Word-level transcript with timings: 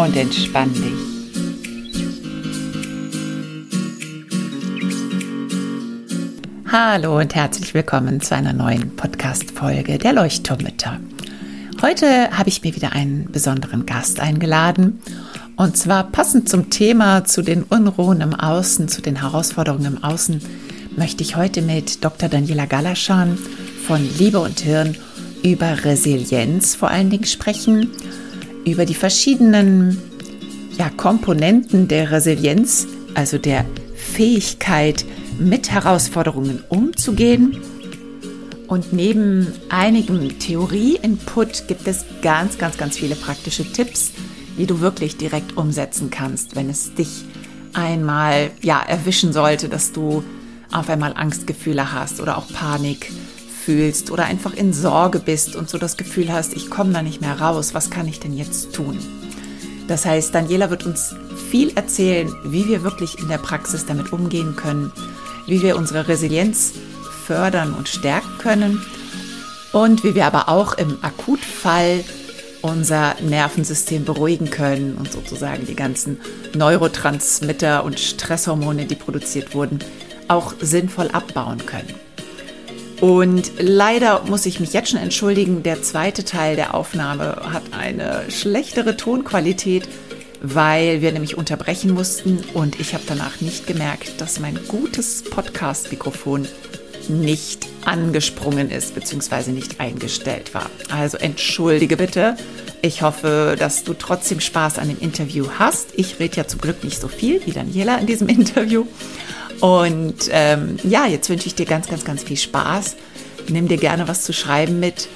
Und 0.00 0.16
entspann 0.16 0.72
dich. 0.72 0.94
Hallo 6.72 7.18
und 7.18 7.34
herzlich 7.34 7.74
willkommen 7.74 8.22
zu 8.22 8.34
einer 8.34 8.54
neuen 8.54 8.96
Podcast-Folge 8.96 9.98
der 9.98 10.14
Leuchtturmmütter. 10.14 10.98
Heute 11.82 12.30
habe 12.30 12.48
ich 12.48 12.62
mir 12.62 12.74
wieder 12.74 12.92
einen 12.92 13.30
besonderen 13.30 13.84
Gast 13.84 14.20
eingeladen 14.20 15.02
und 15.56 15.76
zwar 15.76 16.04
passend 16.04 16.48
zum 16.48 16.70
Thema, 16.70 17.26
zu 17.26 17.42
den 17.42 17.62
Unruhen 17.64 18.22
im 18.22 18.32
Außen, 18.32 18.88
zu 18.88 19.02
den 19.02 19.16
Herausforderungen 19.20 19.96
im 19.96 20.02
Außen, 20.02 20.40
möchte 20.96 21.22
ich 21.22 21.36
heute 21.36 21.60
mit 21.60 22.02
Dr. 22.02 22.30
Daniela 22.30 22.64
Galaschan 22.64 23.36
von 23.86 24.00
Liebe 24.16 24.40
und 24.40 24.60
Hirn 24.60 24.96
über 25.42 25.84
Resilienz 25.84 26.74
vor 26.74 26.90
allen 26.90 27.10
Dingen 27.10 27.26
sprechen, 27.26 27.90
über 28.64 28.84
die 28.84 28.94
verschiedenen 28.94 29.98
ja, 30.76 30.90
Komponenten 30.90 31.88
der 31.88 32.10
Resilienz, 32.10 32.86
also 33.14 33.38
der 33.38 33.64
Fähigkeit, 33.94 35.04
mit 35.38 35.70
Herausforderungen 35.70 36.62
umzugehen. 36.68 37.60
Und 38.66 38.92
neben 38.92 39.48
einigem 39.68 40.38
Theorie-Input 40.38 41.66
gibt 41.66 41.88
es 41.88 42.04
ganz, 42.22 42.56
ganz, 42.58 42.76
ganz 42.76 42.96
viele 42.96 43.16
praktische 43.16 43.64
Tipps, 43.64 44.12
die 44.58 44.66
du 44.66 44.80
wirklich 44.80 45.16
direkt 45.16 45.56
umsetzen 45.56 46.10
kannst, 46.10 46.54
wenn 46.54 46.70
es 46.70 46.94
dich 46.94 47.24
einmal 47.72 48.50
ja 48.62 48.80
erwischen 48.80 49.32
sollte, 49.32 49.68
dass 49.68 49.92
du 49.92 50.22
auf 50.72 50.88
einmal 50.88 51.14
Angstgefühle 51.14 51.92
hast 51.92 52.20
oder 52.20 52.38
auch 52.38 52.46
Panik 52.52 53.10
fühlst 53.70 54.10
oder 54.10 54.24
einfach 54.24 54.52
in 54.52 54.72
Sorge 54.72 55.20
bist 55.20 55.54
und 55.54 55.70
so 55.70 55.78
das 55.78 55.96
Gefühl 55.96 56.32
hast, 56.32 56.54
ich 56.54 56.70
komme 56.70 56.92
da 56.92 57.02
nicht 57.02 57.20
mehr 57.20 57.40
raus, 57.40 57.72
was 57.72 57.88
kann 57.88 58.08
ich 58.08 58.18
denn 58.18 58.36
jetzt 58.36 58.72
tun? 58.72 58.98
Das 59.86 60.04
heißt, 60.04 60.34
Daniela 60.34 60.70
wird 60.70 60.86
uns 60.86 61.14
viel 61.50 61.70
erzählen, 61.76 62.32
wie 62.44 62.66
wir 62.66 62.82
wirklich 62.82 63.18
in 63.18 63.28
der 63.28 63.38
Praxis 63.38 63.86
damit 63.86 64.12
umgehen 64.12 64.56
können 64.56 64.92
wie 65.50 65.62
wir 65.62 65.76
unsere 65.76 66.06
Resilienz 66.08 66.72
fördern 67.26 67.74
und 67.74 67.88
stärken 67.88 68.38
können 68.38 68.82
und 69.72 70.04
wie 70.04 70.14
wir 70.14 70.26
aber 70.26 70.48
auch 70.48 70.74
im 70.74 70.98
Akutfall 71.02 72.04
unser 72.62 73.16
Nervensystem 73.20 74.04
beruhigen 74.04 74.50
können 74.50 74.94
und 74.94 75.10
sozusagen 75.10 75.66
die 75.66 75.74
ganzen 75.74 76.20
Neurotransmitter 76.54 77.84
und 77.84 77.98
Stresshormone, 77.98 78.86
die 78.86 78.94
produziert 78.94 79.54
wurden, 79.54 79.80
auch 80.28 80.54
sinnvoll 80.60 81.08
abbauen 81.08 81.64
können. 81.66 81.94
Und 83.00 83.52
leider 83.58 84.24
muss 84.24 84.44
ich 84.46 84.60
mich 84.60 84.72
jetzt 84.72 84.90
schon 84.90 85.00
entschuldigen, 85.00 85.62
der 85.62 85.82
zweite 85.82 86.24
Teil 86.24 86.56
der 86.56 86.74
Aufnahme 86.74 87.36
hat 87.52 87.62
eine 87.72 88.24
schlechtere 88.30 88.96
Tonqualität 88.96 89.88
weil 90.40 91.02
wir 91.02 91.12
nämlich 91.12 91.36
unterbrechen 91.36 91.92
mussten 91.92 92.38
und 92.54 92.80
ich 92.80 92.94
habe 92.94 93.04
danach 93.06 93.40
nicht 93.40 93.66
gemerkt, 93.66 94.20
dass 94.20 94.40
mein 94.40 94.58
gutes 94.68 95.22
Podcast-Mikrofon 95.22 96.48
nicht 97.08 97.66
angesprungen 97.84 98.70
ist 98.70 98.94
bzw. 98.94 99.50
nicht 99.50 99.80
eingestellt 99.80 100.54
war. 100.54 100.70
Also 100.90 101.18
entschuldige 101.18 101.96
bitte. 101.96 102.36
Ich 102.82 103.02
hoffe, 103.02 103.56
dass 103.58 103.84
du 103.84 103.94
trotzdem 103.94 104.40
Spaß 104.40 104.78
an 104.78 104.88
dem 104.88 104.98
Interview 104.98 105.46
hast. 105.58 105.88
Ich 105.96 106.18
rede 106.18 106.36
ja 106.36 106.46
zum 106.46 106.60
Glück 106.60 106.84
nicht 106.84 107.00
so 107.00 107.08
viel 107.08 107.44
wie 107.44 107.52
Daniela 107.52 107.98
in 107.98 108.06
diesem 108.06 108.28
Interview. 108.28 108.86
Und 109.60 110.30
ähm, 110.30 110.78
ja, 110.84 111.06
jetzt 111.06 111.28
wünsche 111.28 111.46
ich 111.46 111.54
dir 111.54 111.66
ganz, 111.66 111.86
ganz, 111.86 112.04
ganz 112.04 112.22
viel 112.22 112.38
Spaß. 112.38 112.96
Nimm 113.48 113.68
dir 113.68 113.76
gerne 113.76 114.08
was 114.08 114.24
zu 114.24 114.32
schreiben 114.32 114.80
mit 114.80 115.08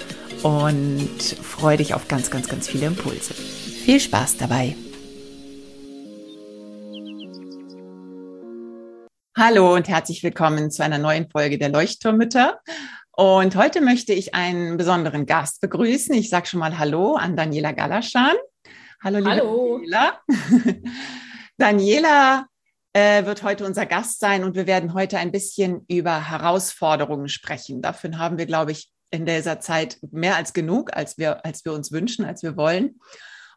und 0.43 1.09
freue 1.43 1.78
dich 1.78 1.94
auf 1.94 2.09
ganz, 2.09 2.31
ganz, 2.31 2.49
ganz 2.49 2.69
viele 2.69 2.87
Impulse. 2.87 3.32
Viel 3.32 4.00
Spaß 4.00 4.37
dabei. 4.37 4.77
Hallo 9.37 9.75
und 9.75 9.88
herzlich 9.88 10.22
willkommen 10.22 10.71
zu 10.71 10.84
einer 10.84 10.99
neuen 10.99 11.28
Folge 11.31 11.59
der 11.59 11.71
Leuchtturmmütter. 11.71 12.61
Und 13.16 13.56
heute 13.56 13.81
möchte 13.81 14.12
ich 14.12 14.34
einen 14.34 14.76
besonderen 14.76 15.25
Gast 15.25 15.62
begrüßen. 15.62 16.15
Ich 16.15 16.28
sage 16.28 16.47
schon 16.47 16.61
mal 16.61 16.78
Hallo 16.78 17.15
an 17.15 17.34
Daniela 17.34 17.72
Galaschan. 17.72 18.37
Hallo, 19.03 19.19
liebe 19.19 19.31
Hallo. 19.31 19.81
Daniela. 19.81 20.21
Daniela 21.56 22.47
äh, 22.94 23.27
wird 23.27 23.43
heute 23.43 23.66
unser 23.66 23.87
Gast 23.87 24.21
sein 24.21 24.44
und 24.44 24.55
wir 24.55 24.66
werden 24.66 24.94
heute 24.94 25.19
ein 25.19 25.32
bisschen 25.32 25.84
über 25.88 26.31
Herausforderungen 26.31 27.28
sprechen. 27.28 27.82
Dafür 27.82 28.19
haben 28.19 28.38
wir, 28.38 28.47
glaube 28.47 28.72
ich, 28.72 28.91
in 29.10 29.27
dieser 29.27 29.60
Zeit 29.60 29.99
mehr 30.10 30.37
als 30.37 30.53
genug, 30.53 30.97
als 30.97 31.19
wir, 31.19 31.44
als 31.44 31.65
wir 31.65 31.72
uns 31.72 31.93
wünschen, 31.93 32.25
als 32.25 32.43
wir 32.43 32.56
wollen. 32.56 33.00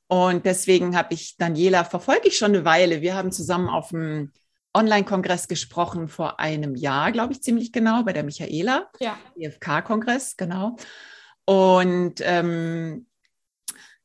Und 0.08 0.46
deswegen 0.46 0.96
habe 0.98 1.14
ich 1.14 1.38
Daniela, 1.38 1.84
verfolge 1.84 2.28
ich 2.28 2.38
schon 2.38 2.53
eine 2.53 2.66
Weile. 2.66 3.02
Wir 3.02 3.16
haben 3.16 3.31
zusammen 3.31 3.70
auf 3.70 3.90
dem 3.90 4.31
Online-Kongress 4.74 5.48
gesprochen 5.48 6.08
vor 6.08 6.40
einem 6.40 6.75
Jahr, 6.75 7.12
glaube 7.12 7.34
ich, 7.34 7.42
ziemlich 7.42 7.72
genau, 7.72 8.04
bei 8.04 8.14
der 8.14 8.24
Michaela. 8.24 8.90
Ja. 9.00 9.18
EFK-Kongress, 9.36 10.38
genau. 10.38 10.78
Und 11.46 12.16
ähm, 12.22 13.06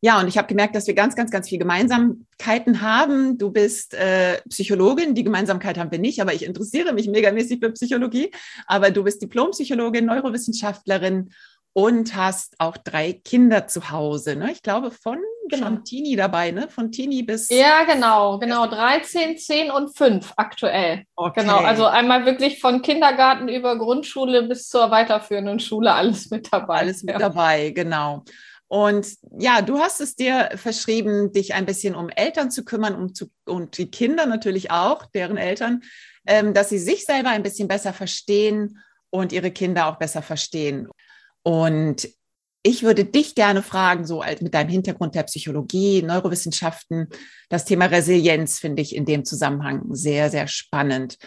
ja, 0.05 0.19
und 0.19 0.27
ich 0.27 0.37
habe 0.37 0.49
gemerkt, 0.49 0.75
dass 0.75 0.89
wir 0.89 0.95
ganz, 0.95 1.15
ganz, 1.15 1.31
ganz 1.31 1.49
viele 1.49 1.61
Gemeinsamkeiten 1.61 2.81
haben. 2.81 3.39
Du 3.39 3.53
bist 3.53 3.95
äh, 3.95 4.41
Psychologin, 4.49 5.15
die 5.15 5.23
Gemeinsamkeit 5.23 5.79
haben 5.79 5.93
wir 5.93 6.01
nicht, 6.01 6.21
aber 6.21 6.35
ich 6.35 6.45
interessiere 6.45 6.93
mich 6.93 7.07
megamäßig 7.07 7.61
für 7.61 7.71
Psychologie. 7.71 8.33
Aber 8.67 8.91
du 8.91 9.05
bist 9.05 9.23
Diplompsychologin, 9.23 10.07
Neurowissenschaftlerin 10.07 11.31
und 11.73 12.17
hast 12.17 12.57
auch 12.59 12.77
drei 12.77 13.13
Kinder 13.13 13.69
zu 13.69 13.91
Hause. 13.93 14.35
Ne? 14.35 14.51
Ich 14.51 14.63
glaube, 14.63 14.91
von 14.91 15.19
genau. 15.49 15.67
schon 15.67 15.85
Teenie 15.85 16.17
dabei, 16.17 16.51
ne? 16.51 16.69
Von 16.69 16.91
Teenie 16.91 17.23
bis. 17.23 17.49
Ja, 17.49 17.85
genau, 17.85 18.41
genau. 18.41 18.67
13, 18.67 19.39
10 19.39 19.71
und 19.71 19.97
5 19.97 20.33
aktuell. 20.37 21.05
Okay. 21.15 21.43
Genau. 21.43 21.59
Also 21.59 21.87
einmal 21.87 22.27
wirklich 22.27 22.61
von 22.61 22.83
Kindergarten 22.83 23.49
über 23.49 23.79
Grundschule 23.79 24.43
bis 24.43 24.69
zur 24.69 24.91
weiterführenden 24.91 25.61
Schule 25.61 25.93
alles 25.93 26.29
mit 26.31 26.53
dabei. 26.53 26.79
Alles 26.81 27.05
mit 27.05 27.15
ja. 27.15 27.21
dabei, 27.21 27.71
genau. 27.71 28.25
Und 28.73 29.19
ja, 29.39 29.61
du 29.61 29.81
hast 29.81 30.01
es 30.01 30.17
dir 30.17 30.49
verschrieben, 30.55 31.31
dich 31.31 31.53
ein 31.53 31.67
bisschen 31.67 31.95
um 31.95 32.09
Eltern 32.09 32.51
zu 32.51 32.65
kümmern 32.65 32.95
um 32.95 33.15
zu, 33.15 33.31
und 33.45 33.77
die 33.77 33.91
Kinder 33.91 34.25
natürlich 34.25 34.71
auch, 34.71 35.05
deren 35.05 35.37
Eltern, 35.37 35.83
ähm, 36.27 36.55
dass 36.55 36.71
sie 36.71 36.79
sich 36.79 37.05
selber 37.05 37.29
ein 37.29 37.43
bisschen 37.43 37.69
besser 37.69 37.93
verstehen 37.93 38.79
und 39.11 39.31
ihre 39.31 39.51
Kinder 39.51 39.89
auch 39.89 39.99
besser 39.99 40.23
verstehen. 40.23 40.89
Und 41.43 42.09
ich 42.63 42.83
würde 42.83 43.05
dich 43.05 43.35
gerne 43.35 43.63
fragen, 43.63 44.07
so 44.07 44.25
mit 44.41 44.55
deinem 44.55 44.71
Hintergrund 44.71 45.17
der 45.17 45.25
Psychologie, 45.25 46.01
Neurowissenschaften, 46.01 47.09
das 47.51 47.67
Thema 47.67 47.85
Resilienz 47.85 48.59
finde 48.59 48.81
ich 48.81 48.97
in 48.97 49.05
dem 49.05 49.27
Zusammenhang 49.27 49.83
sehr, 49.91 50.31
sehr 50.31 50.49
spannend. 50.49 51.19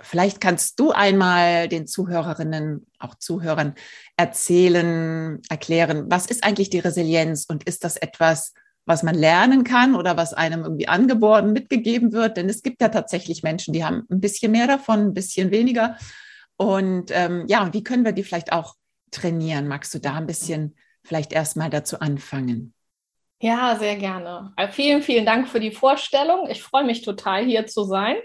Vielleicht 0.00 0.40
kannst 0.40 0.78
du 0.78 0.92
einmal 0.92 1.68
den 1.68 1.86
Zuhörerinnen, 1.86 2.86
auch 2.98 3.16
Zuhörern 3.16 3.74
erzählen, 4.16 5.40
erklären, 5.48 6.06
was 6.08 6.26
ist 6.26 6.44
eigentlich 6.44 6.70
die 6.70 6.78
Resilienz 6.78 7.46
und 7.48 7.64
ist 7.64 7.82
das 7.82 7.96
etwas, 7.96 8.54
was 8.86 9.02
man 9.02 9.14
lernen 9.14 9.64
kann 9.64 9.94
oder 9.94 10.16
was 10.16 10.34
einem 10.34 10.62
irgendwie 10.62 10.88
angeboren 10.88 11.52
mitgegeben 11.52 12.12
wird? 12.12 12.36
Denn 12.36 12.48
es 12.48 12.62
gibt 12.62 12.80
ja 12.80 12.88
tatsächlich 12.88 13.42
Menschen, 13.42 13.74
die 13.74 13.84
haben 13.84 14.04
ein 14.10 14.20
bisschen 14.20 14.52
mehr 14.52 14.66
davon, 14.66 15.00
ein 15.00 15.14
bisschen 15.14 15.50
weniger. 15.50 15.96
Und 16.56 17.10
ähm, 17.12 17.44
ja, 17.48 17.72
wie 17.72 17.82
können 17.82 18.04
wir 18.04 18.12
die 18.12 18.24
vielleicht 18.24 18.52
auch 18.52 18.74
trainieren? 19.10 19.68
Magst 19.68 19.92
du 19.94 19.98
da 19.98 20.14
ein 20.14 20.26
bisschen 20.26 20.76
vielleicht 21.04 21.32
erstmal 21.32 21.70
dazu 21.70 22.00
anfangen? 22.00 22.72
Ja, 23.40 23.76
sehr 23.78 23.96
gerne. 23.96 24.52
Also 24.56 24.72
vielen, 24.72 25.02
vielen 25.02 25.26
Dank 25.26 25.48
für 25.48 25.60
die 25.60 25.70
Vorstellung. 25.70 26.48
Ich 26.50 26.62
freue 26.62 26.84
mich 26.84 27.02
total, 27.02 27.44
hier 27.44 27.66
zu 27.66 27.84
sein. 27.84 28.16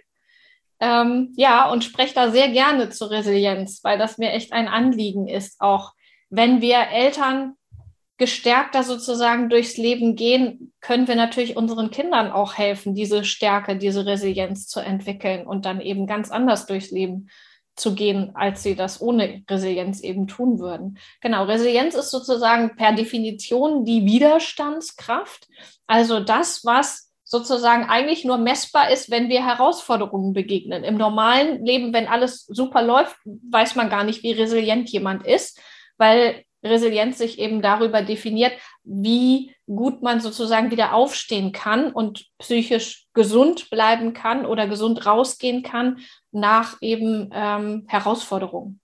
Ähm, 0.80 1.32
ja, 1.36 1.70
und 1.70 1.84
spreche 1.84 2.14
da 2.14 2.32
sehr 2.32 2.50
gerne 2.50 2.90
zur 2.90 3.12
Resilienz, 3.12 3.84
weil 3.84 3.98
das 3.98 4.18
mir 4.18 4.32
echt 4.32 4.54
ein 4.54 4.68
Anliegen 4.68 5.28
ist, 5.28 5.62
auch 5.62 5.94
wenn 6.30 6.62
wir 6.62 6.88
Eltern 6.92 7.54
gestärkter 8.18 8.84
sozusagen 8.84 9.50
durchs 9.50 9.78
Leben 9.78 10.16
gehen, 10.16 10.74
können 10.82 11.08
wir 11.08 11.16
natürlich 11.16 11.58
unseren 11.58 11.92
Kindern 11.92 12.32
auch 12.32 12.56
helfen, 12.56 12.96
diese 12.96 13.24
Stärke, 13.24 13.76
diese 13.76 14.06
Resilienz 14.06 14.68
zu 14.68 14.80
entwickeln 14.80 15.46
und 15.48 15.66
dann 15.66 15.82
eben 15.82 16.06
ganz 16.06 16.32
anders 16.32 16.66
durchs 16.66 16.92
Leben 16.92 17.30
zu 17.76 17.96
gehen, 17.96 18.32
als 18.36 18.62
sie 18.62 18.76
das 18.76 19.02
ohne 19.02 19.44
Resilienz 19.50 20.00
eben 20.02 20.28
tun 20.28 20.60
würden. 20.60 21.00
Genau, 21.22 21.46
Resilienz 21.46 21.96
ist 21.96 22.12
sozusagen 22.12 22.76
per 22.76 22.94
Definition 22.94 23.84
die 23.84 24.06
Widerstandskraft, 24.06 25.48
also 25.88 26.20
das, 26.20 26.64
was 26.64 27.13
sozusagen 27.34 27.86
eigentlich 27.90 28.26
nur 28.26 28.38
messbar 28.38 28.92
ist, 28.92 29.10
wenn 29.10 29.28
wir 29.28 29.44
Herausforderungen 29.44 30.34
begegnen. 30.34 30.84
Im 30.84 30.98
normalen 30.98 31.66
Leben, 31.66 31.92
wenn 31.92 32.08
alles 32.08 32.46
super 32.46 32.84
läuft, 32.84 33.16
weiß 33.26 33.74
man 33.74 33.90
gar 33.90 34.04
nicht, 34.04 34.22
wie 34.22 34.34
resilient 34.34 34.88
jemand 34.92 35.26
ist, 35.26 35.60
weil 35.98 36.44
Resilienz 36.64 37.18
sich 37.18 37.40
eben 37.40 37.64
darüber 37.64 38.04
definiert, 38.04 38.54
wie 38.84 39.56
gut 39.66 40.04
man 40.04 40.22
sozusagen 40.22 40.70
wieder 40.70 40.94
aufstehen 40.94 41.54
kann 41.54 41.92
und 41.92 42.28
psychisch 42.38 43.08
gesund 43.16 43.72
bleiben 43.72 44.14
kann 44.14 44.46
oder 44.46 44.68
gesund 44.68 45.04
rausgehen 45.08 45.64
kann 45.64 46.02
nach 46.32 46.78
eben 46.82 47.32
ähm, 47.34 47.86
Herausforderungen. 47.88 48.80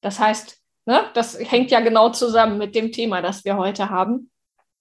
Das 0.00 0.18
heißt, 0.18 0.56
ne, 0.86 1.04
das 1.12 1.38
hängt 1.38 1.70
ja 1.70 1.80
genau 1.80 2.08
zusammen 2.08 2.56
mit 2.56 2.74
dem 2.74 2.92
Thema, 2.92 3.20
das 3.20 3.44
wir 3.44 3.58
heute 3.58 3.90
haben. 3.90 4.30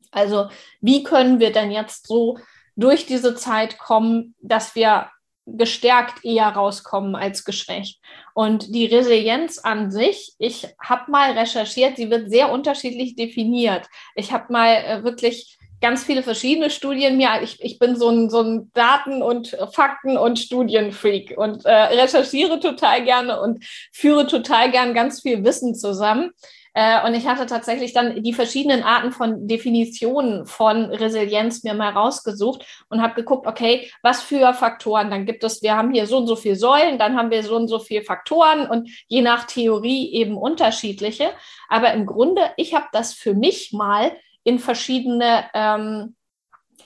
Also 0.10 0.48
wie 0.80 1.04
können 1.04 1.42
wir 1.42 1.51
denn 1.51 1.69
jetzt 1.69 2.07
so 2.07 2.38
durch 2.79 3.05
diese 3.05 3.35
Zeit 3.35 3.77
kommen, 3.77 4.35
dass 4.41 4.75
wir 4.75 5.09
gestärkt 5.45 6.23
eher 6.23 6.47
rauskommen 6.47 7.15
als 7.15 7.43
geschwächt. 7.43 7.99
Und 8.33 8.73
die 8.73 8.85
Resilienz 8.85 9.59
an 9.59 9.91
sich, 9.91 10.33
ich 10.37 10.67
habe 10.79 11.09
mal 11.11 11.31
recherchiert, 11.31 11.97
sie 11.97 12.09
wird 12.09 12.29
sehr 12.29 12.51
unterschiedlich 12.51 13.15
definiert. 13.15 13.87
Ich 14.15 14.31
habe 14.31 14.51
mal 14.53 14.75
äh, 14.75 15.03
wirklich 15.03 15.57
ganz 15.81 16.03
viele 16.03 16.23
verschiedene 16.23 16.69
Studien 16.69 17.17
mir. 17.17 17.41
Ich, 17.41 17.63
ich 17.63 17.79
bin 17.79 17.95
so 17.95 18.09
ein, 18.09 18.29
so 18.29 18.41
ein 18.41 18.71
Daten- 18.73 19.21
und 19.21 19.57
Fakten- 19.71 20.17
und 20.17 20.37
Studienfreak 20.37 21.35
und 21.37 21.65
äh, 21.65 21.71
recherchiere 21.71 22.59
total 22.59 23.03
gerne 23.03 23.41
und 23.41 23.63
führe 23.91 24.27
total 24.27 24.71
gern 24.71 24.93
ganz 24.93 25.21
viel 25.21 25.43
Wissen 25.43 25.75
zusammen. 25.75 26.31
Äh, 26.74 27.06
und 27.06 27.13
ich 27.13 27.27
hatte 27.27 27.45
tatsächlich 27.45 27.94
dann 27.94 28.21
die 28.24 28.33
verschiedenen 28.33 28.83
Arten 28.83 29.12
von 29.12 29.48
Definitionen 29.48 30.45
von 30.45 30.86
Resilienz 30.86 31.63
mir 31.63 31.74
mal 31.74 31.92
rausgesucht 31.92 32.66
und 32.89 33.01
habe 33.01 33.16
geguckt, 33.16 33.48
okay, 33.48 33.92
was 34.01 34.21
für 34.21 34.54
Faktoren. 34.54 35.10
Dann 35.10 35.25
gibt 35.25 35.44
es, 35.44 35.62
wir 35.62 35.75
haben 35.75 35.92
hier 35.92 36.07
so 36.07 36.18
und 36.18 36.27
so 36.27 36.36
viele 36.36 36.56
Säulen, 36.56 36.98
dann 36.98 37.18
haben 37.18 37.31
wir 37.31 37.44
so 37.44 37.56
und 37.56 37.68
so 37.68 37.80
viele 37.80 38.04
Faktoren 38.04 38.68
und 38.69 38.89
je 39.07 39.21
nach 39.21 39.45
Theorie 39.45 40.13
eben 40.13 40.38
unterschiedliche. 40.38 41.31
Aber 41.68 41.94
im 41.94 42.06
Grunde, 42.06 42.42
ich 42.57 42.74
habe 42.74 42.88
das 42.92 43.13
für 43.13 43.33
mich 43.33 43.72
mal 43.74 44.12
in 44.44 44.60
verschiedene 44.60 45.45
ähm, 45.54 46.15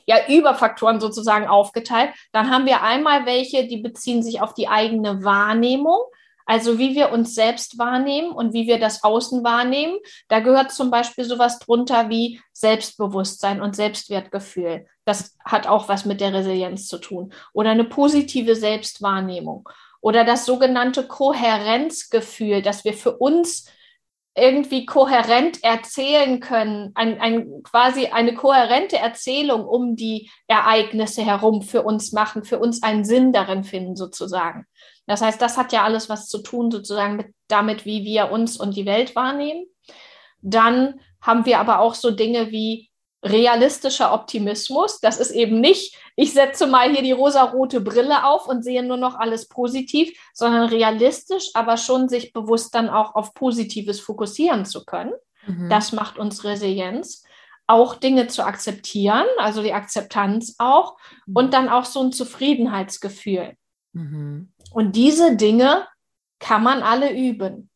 ja, 0.06 0.27
Überfaktoren 0.27 1.00
sozusagen 1.00 1.47
aufgeteilt. 1.47 2.12
Dann 2.31 2.50
haben 2.50 2.65
wir 2.65 2.81
einmal 2.81 3.25
welche, 3.25 3.68
die 3.68 3.77
beziehen 3.77 4.24
sich 4.24 4.41
auf 4.41 4.53
die 4.53 4.68
eigene 4.68 5.24
Wahrnehmung. 5.24 6.00
Also 6.45 6.77
wie 6.77 6.95
wir 6.95 7.11
uns 7.11 7.35
selbst 7.35 7.77
wahrnehmen 7.77 8.31
und 8.31 8.53
wie 8.53 8.67
wir 8.67 8.79
das 8.79 9.03
Außen 9.03 9.43
wahrnehmen. 9.43 9.97
Da 10.27 10.39
gehört 10.39 10.71
zum 10.71 10.91
Beispiel 10.91 11.25
sowas 11.25 11.59
drunter 11.59 12.09
wie 12.09 12.41
Selbstbewusstsein 12.51 13.61
und 13.61 13.75
Selbstwertgefühl. 13.75 14.85
Das 15.05 15.37
hat 15.43 15.67
auch 15.67 15.89
was 15.89 16.05
mit 16.05 16.21
der 16.21 16.33
Resilienz 16.33 16.87
zu 16.87 16.97
tun. 16.97 17.33
Oder 17.53 17.71
eine 17.71 17.85
positive 17.85 18.55
Selbstwahrnehmung. 18.55 19.69
Oder 20.01 20.25
das 20.25 20.45
sogenannte 20.45 21.07
Kohärenzgefühl, 21.07 22.61
dass 22.61 22.83
wir 22.83 22.93
für 22.93 23.17
uns 23.17 23.65
irgendwie 24.35 24.85
kohärent 24.85 25.63
erzählen 25.63 26.39
können, 26.39 26.91
ein, 26.95 27.21
ein, 27.21 27.61
quasi 27.63 28.07
eine 28.07 28.33
kohärente 28.33 28.97
Erzählung 28.97 29.65
um 29.65 29.95
die 29.95 30.29
Ereignisse 30.47 31.23
herum 31.23 31.61
für 31.61 31.83
uns 31.83 32.11
machen, 32.13 32.43
für 32.43 32.59
uns 32.59 32.81
einen 32.81 33.05
Sinn 33.05 33.31
darin 33.31 33.63
finden 33.63 33.95
sozusagen. 33.95 34.65
Das 35.05 35.21
heißt, 35.21 35.41
das 35.41 35.57
hat 35.57 35.73
ja 35.73 35.83
alles 35.83 36.09
was 36.09 36.27
zu 36.27 36.39
tun 36.39 36.71
sozusagen 36.71 37.17
mit 37.17 37.33
damit, 37.47 37.85
wie 37.85 38.03
wir 38.03 38.31
uns 38.31 38.57
und 38.57 38.75
die 38.75 38.85
Welt 38.85 39.15
wahrnehmen. 39.15 39.65
Dann 40.41 41.00
haben 41.21 41.45
wir 41.45 41.59
aber 41.59 41.79
auch 41.79 41.95
so 41.95 42.11
Dinge 42.11 42.51
wie 42.51 42.89
realistischer 43.23 44.13
Optimismus. 44.13 45.00
Das 45.00 45.17
ist 45.17 45.31
eben 45.31 45.61
nicht, 45.61 45.97
ich 46.15 46.33
setze 46.33 46.67
mal 46.67 46.91
hier 46.91 47.01
die 47.01 47.13
rosarote 47.13 47.79
Brille 47.79 48.25
auf 48.25 48.47
und 48.47 48.63
sehe 48.63 48.83
nur 48.83 48.97
noch 48.97 49.15
alles 49.15 49.47
positiv, 49.47 50.11
sondern 50.33 50.67
realistisch, 50.67 51.50
aber 51.53 51.77
schon 51.77 52.09
sich 52.09 52.33
bewusst 52.33 52.75
dann 52.75 52.89
auch 52.89 53.15
auf 53.15 53.33
Positives 53.33 54.00
fokussieren 54.01 54.65
zu 54.65 54.83
können. 54.83 55.13
Mhm. 55.47 55.69
Das 55.69 55.94
macht 55.94 56.17
uns 56.17 56.44
Resilienz. 56.44 57.23
Auch 57.65 57.95
Dinge 57.95 58.27
zu 58.27 58.44
akzeptieren, 58.45 59.25
also 59.38 59.63
die 59.63 59.73
Akzeptanz 59.73 60.55
auch, 60.57 60.97
mhm. 61.25 61.35
und 61.38 61.53
dann 61.53 61.69
auch 61.69 61.85
so 61.85 62.01
ein 62.01 62.11
Zufriedenheitsgefühl. 62.11 63.55
Mhm. 63.93 64.51
Und 64.71 64.95
diese 64.95 65.35
Dinge 65.35 65.87
kann 66.39 66.63
man 66.63 66.83
alle 66.83 67.13
üben. 67.13 67.69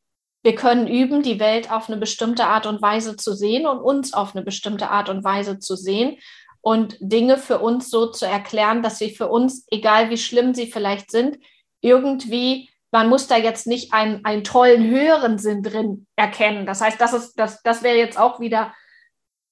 Wir 0.43 0.55
können 0.55 0.87
üben, 0.87 1.23
die 1.23 1.39
Welt 1.39 1.71
auf 1.71 1.89
eine 1.89 1.97
bestimmte 1.97 2.45
Art 2.45 2.65
und 2.65 2.81
Weise 2.81 3.15
zu 3.15 3.33
sehen 3.33 3.65
und 3.65 3.79
uns 3.79 4.13
auf 4.13 4.35
eine 4.35 4.45
bestimmte 4.45 4.89
Art 4.89 5.09
und 5.09 5.23
Weise 5.23 5.59
zu 5.59 5.75
sehen 5.75 6.17
und 6.61 6.97
Dinge 6.99 7.37
für 7.37 7.59
uns 7.59 7.89
so 7.89 8.07
zu 8.07 8.25
erklären, 8.25 8.83
dass 8.83 8.97
sie 8.97 9.11
für 9.11 9.27
uns, 9.29 9.65
egal 9.71 10.09
wie 10.09 10.17
schlimm 10.17 10.53
sie 10.53 10.67
vielleicht 10.67 11.11
sind, 11.11 11.37
irgendwie, 11.81 12.69
man 12.91 13.09
muss 13.09 13.27
da 13.27 13.37
jetzt 13.37 13.67
nicht 13.67 13.93
einen, 13.93 14.25
einen 14.25 14.43
tollen 14.43 14.89
höheren 14.89 15.37
Sinn 15.37 15.63
drin 15.63 16.07
erkennen. 16.15 16.65
Das 16.65 16.81
heißt, 16.81 16.99
das, 16.99 17.13
ist, 17.13 17.35
das, 17.39 17.61
das 17.63 17.83
wäre 17.83 17.97
jetzt 17.97 18.19
auch 18.19 18.39
wieder 18.39 18.73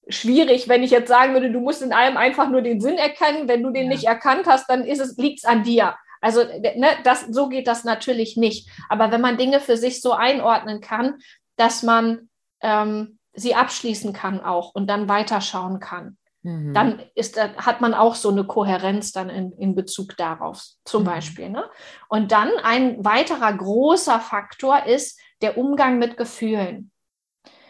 schwierig, 0.08 0.68
wenn 0.68 0.82
ich 0.82 0.90
jetzt 0.90 1.08
sagen 1.08 1.32
würde, 1.32 1.50
du 1.50 1.60
musst 1.60 1.82
in 1.82 1.92
allem 1.92 2.16
einfach 2.16 2.48
nur 2.48 2.62
den 2.62 2.80
Sinn 2.80 2.96
erkennen. 2.96 3.48
Wenn 3.48 3.62
du 3.62 3.70
den 3.70 3.84
ja. 3.84 3.88
nicht 3.88 4.04
erkannt 4.04 4.46
hast, 4.46 4.68
dann 4.68 4.84
ist 4.84 5.00
es, 5.00 5.16
liegt 5.16 5.38
es 5.38 5.44
an 5.44 5.62
dir. 5.62 5.94
Also 6.20 6.42
ne, 6.44 6.88
das, 7.04 7.26
so 7.30 7.48
geht 7.48 7.66
das 7.66 7.84
natürlich 7.84 8.36
nicht. 8.36 8.68
Aber 8.88 9.10
wenn 9.10 9.20
man 9.20 9.36
Dinge 9.36 9.60
für 9.60 9.76
sich 9.76 10.00
so 10.00 10.12
einordnen 10.12 10.80
kann, 10.80 11.16
dass 11.56 11.82
man 11.82 12.28
ähm, 12.60 13.18
sie 13.34 13.54
abschließen 13.54 14.12
kann 14.12 14.40
auch 14.40 14.74
und 14.74 14.88
dann 14.88 15.08
weiterschauen 15.08 15.80
kann, 15.80 16.16
mhm. 16.42 16.72
dann 16.74 17.02
ist, 17.14 17.40
hat 17.40 17.80
man 17.80 17.94
auch 17.94 18.14
so 18.14 18.30
eine 18.30 18.44
Kohärenz 18.44 19.12
dann 19.12 19.28
in, 19.28 19.52
in 19.52 19.74
Bezug 19.74 20.16
darauf, 20.16 20.64
zum 20.84 21.02
mhm. 21.02 21.06
Beispiel. 21.06 21.48
Ne? 21.50 21.64
Und 22.08 22.32
dann 22.32 22.50
ein 22.62 23.04
weiterer 23.04 23.52
großer 23.52 24.20
Faktor 24.20 24.84
ist 24.84 25.20
der 25.42 25.58
Umgang 25.58 25.98
mit 25.98 26.16
Gefühlen 26.16 26.90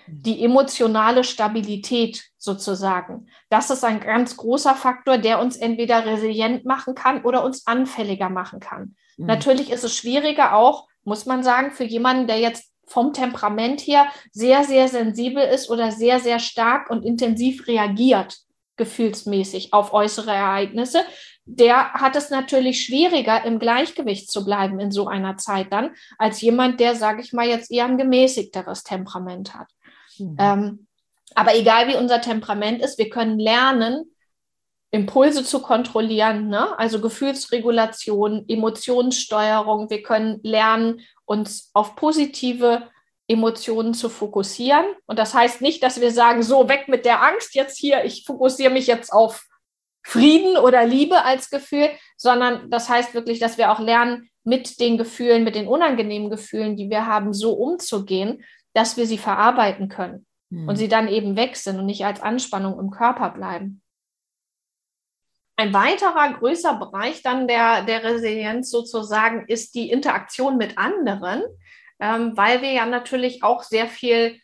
die 0.07 0.45
emotionale 0.45 1.25
Stabilität 1.25 2.25
sozusagen. 2.39 3.29
Das 3.49 3.71
ist 3.71 3.85
ein 3.85 4.01
ganz 4.01 4.37
großer 4.37 4.75
Faktor, 4.75 5.19
der 5.19 5.41
uns 5.41 5.57
entweder 5.57 6.07
resilient 6.07 6.65
machen 6.65 6.95
kann 6.95 7.23
oder 7.25 7.45
uns 7.45 7.67
anfälliger 7.67 8.29
machen 8.29 8.61
kann. 8.61 8.97
Mhm. 9.17 9.27
Natürlich 9.27 9.71
ist 9.71 9.85
es 9.85 9.97
schwieriger 9.97 10.55
auch, 10.55 10.89
muss 11.05 11.27
man 11.27 11.43
sagen, 11.43 11.71
für 11.71 11.85
jemanden, 11.85 12.27
der 12.27 12.39
jetzt 12.39 12.73
vom 12.87 13.13
Temperament 13.13 13.81
her 13.81 14.07
sehr, 14.33 14.65
sehr 14.65 14.89
sensibel 14.89 15.43
ist 15.43 15.71
oder 15.71 15.91
sehr, 15.91 16.21
sehr 16.21 16.39
stark 16.39 16.89
und 16.91 17.05
intensiv 17.05 17.67
reagiert, 17.67 18.39
gefühlsmäßig 18.77 19.73
auf 19.73 19.93
äußere 19.93 20.31
Ereignisse, 20.31 21.01
der 21.47 21.93
hat 21.93 22.17
es 22.17 22.31
natürlich 22.31 22.85
schwieriger, 22.85 23.45
im 23.45 23.61
Gleichgewicht 23.61 24.31
zu 24.31 24.45
bleiben 24.45 24.81
in 24.81 24.91
so 24.91 25.07
einer 25.07 25.37
Zeit 25.37 25.73
dann, 25.73 25.95
als 26.19 26.41
jemand, 26.41 26.81
der, 26.81 26.97
sage 26.97 27.23
ich 27.23 27.33
mal, 27.33 27.47
jetzt 27.47 27.71
eher 27.71 27.85
ein 27.85 27.99
gemäßigteres 27.99 28.83
Temperament 28.83 29.55
hat. 29.55 29.69
Mhm. 30.19 30.37
Ähm, 30.39 30.87
aber 31.35 31.57
egal 31.57 31.89
wie 31.89 31.97
unser 31.97 32.21
Temperament 32.21 32.83
ist, 32.83 32.99
wir 32.99 33.11
können 33.11 33.39
lernen, 33.39 34.11
Impulse 34.91 35.45
zu 35.45 35.61
kontrollieren, 35.61 36.49
ne? 36.49 36.79
also 36.79 37.01
Gefühlsregulation, 37.01 38.45
Emotionssteuerung. 38.49 39.91
Wir 39.91 40.03
können 40.03 40.41
lernen, 40.43 41.01
uns 41.25 41.71
auf 41.75 41.97
positive 41.97 42.89
Emotionen 43.29 43.95
zu 43.95 44.09
fokussieren. 44.09 44.85
Und 45.07 45.19
das 45.19 45.35
heißt 45.35 45.61
nicht, 45.61 45.83
dass 45.83 46.01
wir 46.01 46.13
sagen, 46.13 46.43
so 46.43 46.69
weg 46.69 46.89
mit 46.89 47.05
der 47.05 47.23
Angst 47.23 47.55
jetzt 47.55 47.77
hier, 47.77 48.05
ich 48.05 48.25
fokussiere 48.25 48.73
mich 48.73 48.87
jetzt 48.87 49.13
auf 49.13 49.45
Frieden 50.05 50.57
oder 50.57 50.87
Liebe 50.87 51.25
als 51.25 51.51
Gefühl, 51.51 51.91
sondern 52.17 52.71
das 52.71 52.89
heißt 52.89 53.13
wirklich, 53.13 53.41
dass 53.41 53.59
wir 53.59 53.73
auch 53.73 53.81
lernen, 53.81 54.31
mit 54.45 54.79
den 54.79 54.97
Gefühlen, 54.97 55.43
mit 55.43 55.57
den 55.57 55.67
unangenehmen 55.67 56.31
Gefühlen, 56.31 56.77
die 56.77 56.89
wir 56.89 57.07
haben, 57.07 57.35
so 57.35 57.53
umzugehen 57.55 58.45
dass 58.77 58.99
wir 58.99 59.07
sie 59.07 59.17
verarbeiten 59.17 59.89
können 59.89 60.27
mhm. 60.51 60.69
und 60.69 60.77
sie 60.77 60.89
dann 60.89 61.09
eben 61.09 61.35
weg 61.35 61.57
sind 61.57 61.79
und 61.79 61.87
nicht 61.87 62.05
als 62.05 62.21
Anspannung 62.21 62.79
im 62.79 62.91
Körper 62.91 63.31
bleiben. 63.31 63.81
Ein 65.57 65.73
weiterer 65.73 66.35
größer 66.35 66.75
Bereich 66.75 67.23
dann 67.23 67.49
der, 67.49 67.85
der 67.85 68.05
Resilienz 68.05 68.71
sozusagen 68.71 69.47
ist 69.49 69.75
die 69.75 69.89
Interaktion 69.91 70.59
mit 70.59 70.77
anderen, 70.77 71.43
ähm, 72.01 72.37
weil 72.37 72.61
wir 72.61 72.73
ja 72.73 72.85
natürlich 72.85 73.43
auch 73.43 73.63
sehr 73.63 73.87
viel 73.87 74.39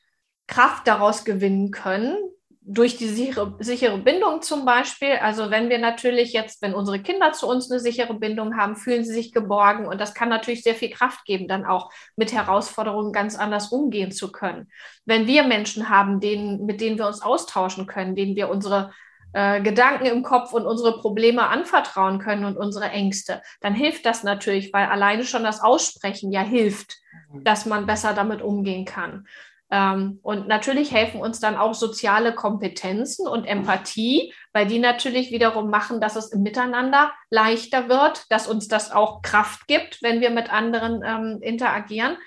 Kraft 0.47 0.87
daraus 0.87 1.27
gewinnen 1.27 1.71
können, 1.71 2.17
durch 2.65 2.97
die 2.97 3.09
sichere, 3.09 3.57
sichere 3.59 3.99
Bindung 3.99 4.41
zum 4.41 4.65
Beispiel. 4.65 5.15
Also 5.21 5.51
wenn 5.51 5.69
wir 5.69 5.79
natürlich 5.79 6.33
jetzt, 6.33 6.63
wenn 6.63 6.75
unsere 6.75 7.01
Kinder 7.01 7.33
zu 7.33 7.49
uns 7.49 7.71
eine 7.71 7.81
sichere 7.81 8.15
Bindung 8.15 8.57
haben, 8.57 8.77
fühlen 8.77 9.05
sie 9.05 9.13
sich 9.13 9.33
geborgen 9.33 9.87
und 9.87 10.01
das 10.01 10.15
kann 10.15 10.29
natürlich 10.29 10.63
sehr 10.63 10.77
viel 10.77 10.91
Kraft 10.91 11.25
geben, 11.25 11.49
dann 11.49 11.65
auch 11.65 11.91
mit 12.15 12.33
Herausforderungen 12.33 13.13
ganz 13.13 13.37
anders 13.37 13.73
umgehen 13.73 14.13
zu 14.13 14.31
können. 14.31 14.69
Wenn 15.05 15.27
wir 15.27 15.43
Menschen 15.43 15.89
haben, 15.89 16.21
denen, 16.21 16.65
mit 16.65 16.81
denen 16.81 16.99
wir 16.99 17.09
uns 17.09 17.21
austauschen 17.21 17.87
können, 17.87 18.15
denen 18.15 18.37
wir 18.37 18.49
unsere 18.49 18.93
äh, 19.33 19.61
Gedanken 19.61 20.07
im 20.07 20.23
Kopf 20.23 20.53
und 20.53 20.65
unsere 20.65 20.99
Probleme 20.99 21.49
anvertrauen 21.49 22.21
können 22.21 22.45
und 22.45 22.57
unsere 22.57 22.91
Ängste, 22.91 23.43
dann 23.61 23.75
hilft 23.75 24.07
das 24.07 24.23
natürlich, 24.23 24.73
weil 24.73 24.87
alleine 24.87 25.25
schon 25.25 25.43
das 25.43 25.61
Aussprechen 25.61 26.31
ja 26.31 26.43
hilft, 26.43 26.99
mhm. 27.33 27.43
dass 27.43 27.67
man 27.67 27.87
besser 27.87 28.15
damit 28.15 28.41
umgehen 28.41 28.85
kann. 28.85 29.27
Ähm, 29.73 30.21
und 30.23 30.49
natürlich 30.49 30.93
helfen 30.93 31.19
uns 31.19 31.41
dann 31.41 31.57
auch 31.57 31.73
soziale 31.73 32.35
Kompetenzen 32.35 33.27
und 33.27 33.47
Empathie, 33.47 34.35
weil 34.53 34.67
die 34.67 34.79
natürlich 34.79 35.31
wiederum 35.31 35.71
machen, 35.71 35.99
dass 35.99 36.15
es 36.15 36.31
im 36.31 36.43
Miteinander 36.43 37.11
leichter 37.31 37.89
wird, 37.89 38.31
dass 38.31 38.47
uns 38.47 38.69
das 38.69 38.93
auch 38.93 39.23
Kraft 39.23 39.67
gibt, 39.69 40.03
wenn 40.03 40.21
wir 40.21 40.29
mit 40.29 40.53
anderen 40.53 41.03
ähm, 41.03 41.39
interagieren. 41.41 42.19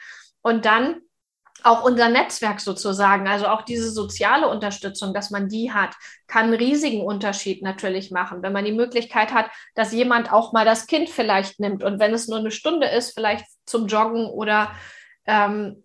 Und 0.41 0.65
dann 0.65 1.01
auch 1.61 1.83
unser 1.83 2.09
Netzwerk 2.09 2.61
sozusagen, 2.61 3.27
also 3.27 3.45
auch 3.45 3.61
diese 3.61 3.91
soziale 3.91 4.47
Unterstützung, 4.49 5.13
dass 5.13 5.29
man 5.29 5.47
die 5.47 5.71
hat, 5.71 5.95
kann 6.25 6.45
einen 6.45 6.55
riesigen 6.55 7.01
Unterschied 7.01 7.61
natürlich 7.61 8.09
machen. 8.09 8.41
Wenn 8.41 8.53
man 8.53 8.65
die 8.65 8.71
Möglichkeit 8.71 9.33
hat, 9.33 9.51
dass 9.75 9.93
jemand 9.93 10.33
auch 10.33 10.51
mal 10.51 10.65
das 10.65 10.87
Kind 10.87 11.09
vielleicht 11.09 11.59
nimmt 11.59 11.83
und 11.83 11.99
wenn 11.99 12.13
es 12.13 12.27
nur 12.27 12.39
eine 12.39 12.51
Stunde 12.51 12.87
ist, 12.87 13.13
vielleicht 13.13 13.45
zum 13.67 13.85
Joggen 13.85 14.25
oder 14.25 14.71
ähm, 15.27 15.83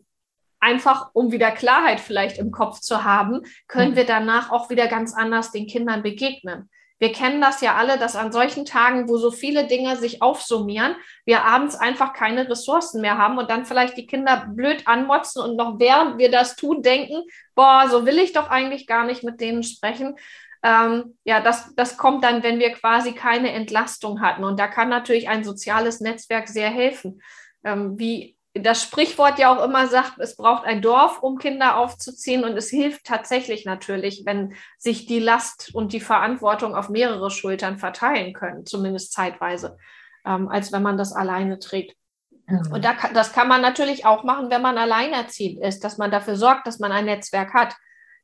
einfach, 0.60 1.10
um 1.14 1.32
wieder 1.32 1.50
Klarheit 1.50 2.00
vielleicht 2.00 2.38
im 2.38 2.50
Kopf 2.50 2.80
zu 2.80 3.04
haben, 3.04 3.42
können 3.66 3.96
wir 3.96 4.04
danach 4.04 4.50
auch 4.50 4.70
wieder 4.70 4.86
ganz 4.86 5.14
anders 5.14 5.50
den 5.50 5.66
Kindern 5.66 6.02
begegnen. 6.02 6.68
Wir 7.00 7.12
kennen 7.12 7.40
das 7.40 7.62
ja 7.62 7.76
alle, 7.76 7.98
dass 7.98 8.14
an 8.14 8.30
solchen 8.30 8.66
Tagen, 8.66 9.08
wo 9.08 9.16
so 9.16 9.30
viele 9.30 9.66
Dinge 9.66 9.96
sich 9.96 10.20
aufsummieren, 10.20 10.94
wir 11.24 11.44
abends 11.44 11.74
einfach 11.74 12.12
keine 12.12 12.48
Ressourcen 12.48 13.00
mehr 13.00 13.16
haben 13.16 13.38
und 13.38 13.48
dann 13.48 13.64
vielleicht 13.64 13.96
die 13.96 14.06
Kinder 14.06 14.46
blöd 14.54 14.86
anmotzen 14.86 15.42
und 15.42 15.56
noch 15.56 15.80
während 15.80 16.18
wir 16.18 16.30
das 16.30 16.56
tun, 16.56 16.82
denken, 16.82 17.22
boah, 17.54 17.88
so 17.90 18.04
will 18.04 18.18
ich 18.18 18.34
doch 18.34 18.50
eigentlich 18.50 18.86
gar 18.86 19.06
nicht 19.06 19.24
mit 19.24 19.40
denen 19.40 19.62
sprechen. 19.62 20.16
Ähm, 20.62 21.16
ja, 21.24 21.40
das, 21.40 21.74
das 21.74 21.96
kommt 21.96 22.22
dann, 22.22 22.42
wenn 22.42 22.58
wir 22.58 22.72
quasi 22.72 23.12
keine 23.12 23.50
Entlastung 23.52 24.20
hatten. 24.20 24.44
Und 24.44 24.60
da 24.60 24.68
kann 24.68 24.90
natürlich 24.90 25.26
ein 25.30 25.42
soziales 25.42 26.00
Netzwerk 26.00 26.48
sehr 26.48 26.68
helfen. 26.68 27.22
Ähm, 27.64 27.98
wie 27.98 28.36
das 28.54 28.82
Sprichwort 28.82 29.38
ja 29.38 29.54
auch 29.54 29.64
immer 29.64 29.86
sagt, 29.86 30.18
es 30.18 30.36
braucht 30.36 30.64
ein 30.64 30.82
Dorf, 30.82 31.22
um 31.22 31.38
Kinder 31.38 31.76
aufzuziehen. 31.76 32.44
Und 32.44 32.56
es 32.56 32.68
hilft 32.68 33.04
tatsächlich 33.04 33.64
natürlich, 33.64 34.22
wenn 34.26 34.54
sich 34.76 35.06
die 35.06 35.20
Last 35.20 35.74
und 35.74 35.92
die 35.92 36.00
Verantwortung 36.00 36.74
auf 36.74 36.88
mehrere 36.88 37.30
Schultern 37.30 37.78
verteilen 37.78 38.32
können, 38.32 38.66
zumindest 38.66 39.12
zeitweise, 39.12 39.78
ähm, 40.24 40.48
als 40.48 40.72
wenn 40.72 40.82
man 40.82 40.98
das 40.98 41.12
alleine 41.12 41.60
trägt. 41.60 41.96
Mhm. 42.46 42.72
Und 42.72 42.84
da, 42.84 42.96
das 43.14 43.32
kann 43.32 43.46
man 43.46 43.60
natürlich 43.60 44.04
auch 44.04 44.24
machen, 44.24 44.50
wenn 44.50 44.62
man 44.62 44.78
alleinerziehend 44.78 45.64
ist, 45.64 45.84
dass 45.84 45.98
man 45.98 46.10
dafür 46.10 46.34
sorgt, 46.34 46.66
dass 46.66 46.80
man 46.80 46.90
ein 46.90 47.04
Netzwerk 47.04 47.54
hat, 47.54 47.76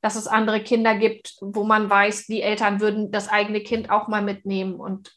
dass 0.03 0.17
es 0.17 0.27
andere 0.27 0.61
Kinder 0.61 0.97
gibt, 0.97 1.37
wo 1.41 1.65
man 1.65 1.89
weiß, 1.89 2.27
die 2.27 2.43
Eltern 2.43 2.81
würden 2.81 3.13
das 3.13 3.29
eigene 3.29 3.61
Kind 3.61 3.91
auch 3.91 4.09
mal 4.09 4.23
mitnehmen 4.23 4.75
und 4.75 5.17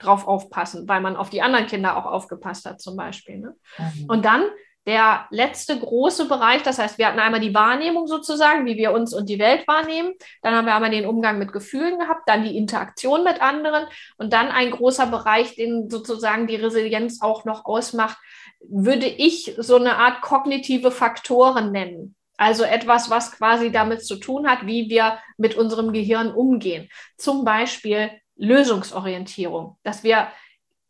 drauf 0.00 0.26
aufpassen, 0.26 0.88
weil 0.88 1.00
man 1.00 1.16
auf 1.16 1.30
die 1.30 1.42
anderen 1.42 1.66
Kinder 1.66 1.96
auch 1.96 2.06
aufgepasst 2.06 2.64
hat, 2.66 2.80
zum 2.80 2.96
Beispiel. 2.96 3.38
Ne? 3.38 3.54
Mhm. 3.78 4.04
Und 4.08 4.24
dann 4.24 4.44
der 4.86 5.26
letzte 5.30 5.78
große 5.78 6.26
Bereich, 6.26 6.62
das 6.62 6.78
heißt, 6.78 6.98
wir 6.98 7.06
hatten 7.06 7.18
einmal 7.18 7.40
die 7.40 7.54
Wahrnehmung 7.54 8.06
sozusagen, 8.06 8.64
wie 8.64 8.76
wir 8.76 8.92
uns 8.92 9.12
und 9.12 9.28
die 9.28 9.38
Welt 9.38 9.68
wahrnehmen. 9.68 10.14
Dann 10.42 10.54
haben 10.54 10.66
wir 10.66 10.74
einmal 10.74 10.90
den 10.90 11.06
Umgang 11.06 11.38
mit 11.38 11.52
Gefühlen 11.52 11.98
gehabt, 11.98 12.22
dann 12.26 12.44
die 12.44 12.56
Interaktion 12.56 13.22
mit 13.22 13.42
anderen 13.42 13.84
und 14.16 14.32
dann 14.32 14.48
ein 14.48 14.70
großer 14.70 15.06
Bereich, 15.06 15.54
den 15.54 15.90
sozusagen 15.90 16.46
die 16.46 16.56
Resilienz 16.56 17.20
auch 17.20 17.44
noch 17.44 17.66
ausmacht, 17.66 18.16
würde 18.60 19.06
ich 19.06 19.54
so 19.58 19.76
eine 19.76 19.96
Art 19.96 20.22
kognitive 20.22 20.90
Faktoren 20.90 21.72
nennen. 21.72 22.16
Also 22.38 22.64
etwas, 22.64 23.10
was 23.10 23.32
quasi 23.32 23.70
damit 23.70 24.02
zu 24.02 24.16
tun 24.16 24.48
hat, 24.48 24.66
wie 24.66 24.88
wir 24.88 25.18
mit 25.36 25.56
unserem 25.56 25.92
Gehirn 25.92 26.32
umgehen. 26.32 26.88
Zum 27.18 27.44
Beispiel 27.44 28.10
Lösungsorientierung, 28.40 29.76
dass 29.82 30.02
wir 30.02 30.28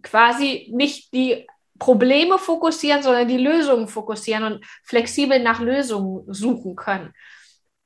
quasi 0.02 0.70
nicht 0.72 1.12
die 1.12 1.46
Probleme 1.78 2.38
fokussieren, 2.38 3.02
sondern 3.02 3.28
die 3.28 3.38
Lösungen 3.38 3.88
fokussieren 3.88 4.44
und 4.44 4.64
flexibel 4.84 5.40
nach 5.40 5.60
Lösungen 5.60 6.32
suchen 6.32 6.76
können. 6.76 7.12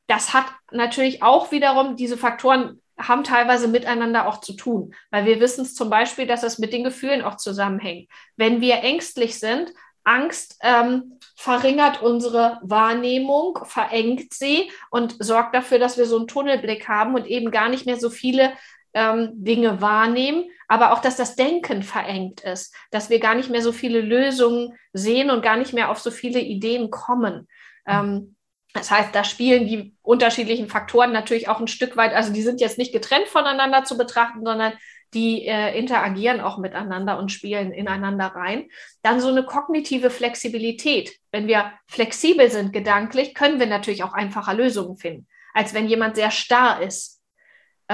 Das 0.06 0.34
hat 0.34 0.46
natürlich 0.70 1.22
auch 1.22 1.50
wiederum, 1.50 1.96
diese 1.96 2.18
Faktoren 2.18 2.80
haben 2.98 3.24
teilweise 3.24 3.68
miteinander 3.68 4.28
auch 4.28 4.40
zu 4.40 4.52
tun, 4.52 4.94
weil 5.10 5.24
wir 5.24 5.40
wissen 5.40 5.64
zum 5.64 5.90
Beispiel, 5.90 6.26
dass 6.26 6.42
es 6.42 6.58
mit 6.58 6.72
den 6.72 6.84
Gefühlen 6.84 7.22
auch 7.22 7.36
zusammenhängt. 7.36 8.08
Wenn 8.36 8.60
wir 8.60 8.82
ängstlich 8.82 9.38
sind, 9.40 9.72
Angst 10.04 10.58
ähm, 10.60 11.18
verringert 11.34 12.02
unsere 12.02 12.60
Wahrnehmung, 12.62 13.58
verengt 13.64 14.34
sie 14.34 14.70
und 14.90 15.16
sorgt 15.18 15.54
dafür, 15.54 15.78
dass 15.78 15.96
wir 15.96 16.04
so 16.04 16.18
einen 16.18 16.28
Tunnelblick 16.28 16.88
haben 16.88 17.14
und 17.14 17.26
eben 17.26 17.50
gar 17.50 17.70
nicht 17.70 17.86
mehr 17.86 17.98
so 17.98 18.10
viele 18.10 18.52
ähm, 18.94 19.32
Dinge 19.34 19.80
wahrnehmen, 19.80 20.48
aber 20.68 20.92
auch, 20.92 21.00
dass 21.00 21.16
das 21.16 21.36
Denken 21.36 21.82
verengt 21.82 22.40
ist, 22.40 22.74
dass 22.90 23.10
wir 23.10 23.20
gar 23.20 23.34
nicht 23.34 23.50
mehr 23.50 23.62
so 23.62 23.72
viele 23.72 24.00
Lösungen 24.00 24.74
sehen 24.92 25.30
und 25.30 25.42
gar 25.42 25.56
nicht 25.56 25.72
mehr 25.72 25.90
auf 25.90 25.98
so 25.98 26.10
viele 26.10 26.40
Ideen 26.40 26.90
kommen. 26.90 27.48
Ähm, 27.86 28.36
das 28.72 28.90
heißt, 28.90 29.14
da 29.14 29.22
spielen 29.22 29.66
die 29.66 29.94
unterschiedlichen 30.02 30.68
Faktoren 30.68 31.12
natürlich 31.12 31.48
auch 31.48 31.60
ein 31.60 31.68
Stück 31.68 31.96
weit, 31.96 32.12
also 32.12 32.32
die 32.32 32.42
sind 32.42 32.60
jetzt 32.60 32.78
nicht 32.78 32.92
getrennt 32.92 33.28
voneinander 33.28 33.84
zu 33.84 33.96
betrachten, 33.96 34.44
sondern 34.44 34.72
die 35.12 35.46
äh, 35.46 35.78
interagieren 35.78 36.40
auch 36.40 36.58
miteinander 36.58 37.18
und 37.18 37.30
spielen 37.30 37.72
ineinander 37.72 38.26
rein. 38.26 38.68
Dann 39.02 39.20
so 39.20 39.28
eine 39.28 39.44
kognitive 39.44 40.10
Flexibilität. 40.10 41.12
Wenn 41.30 41.46
wir 41.46 41.72
flexibel 41.86 42.50
sind 42.50 42.72
gedanklich, 42.72 43.32
können 43.32 43.60
wir 43.60 43.66
natürlich 43.66 44.02
auch 44.02 44.12
einfacher 44.12 44.54
Lösungen 44.54 44.96
finden, 44.96 45.28
als 45.52 45.72
wenn 45.72 45.86
jemand 45.86 46.16
sehr 46.16 46.32
starr 46.32 46.82
ist 46.82 47.13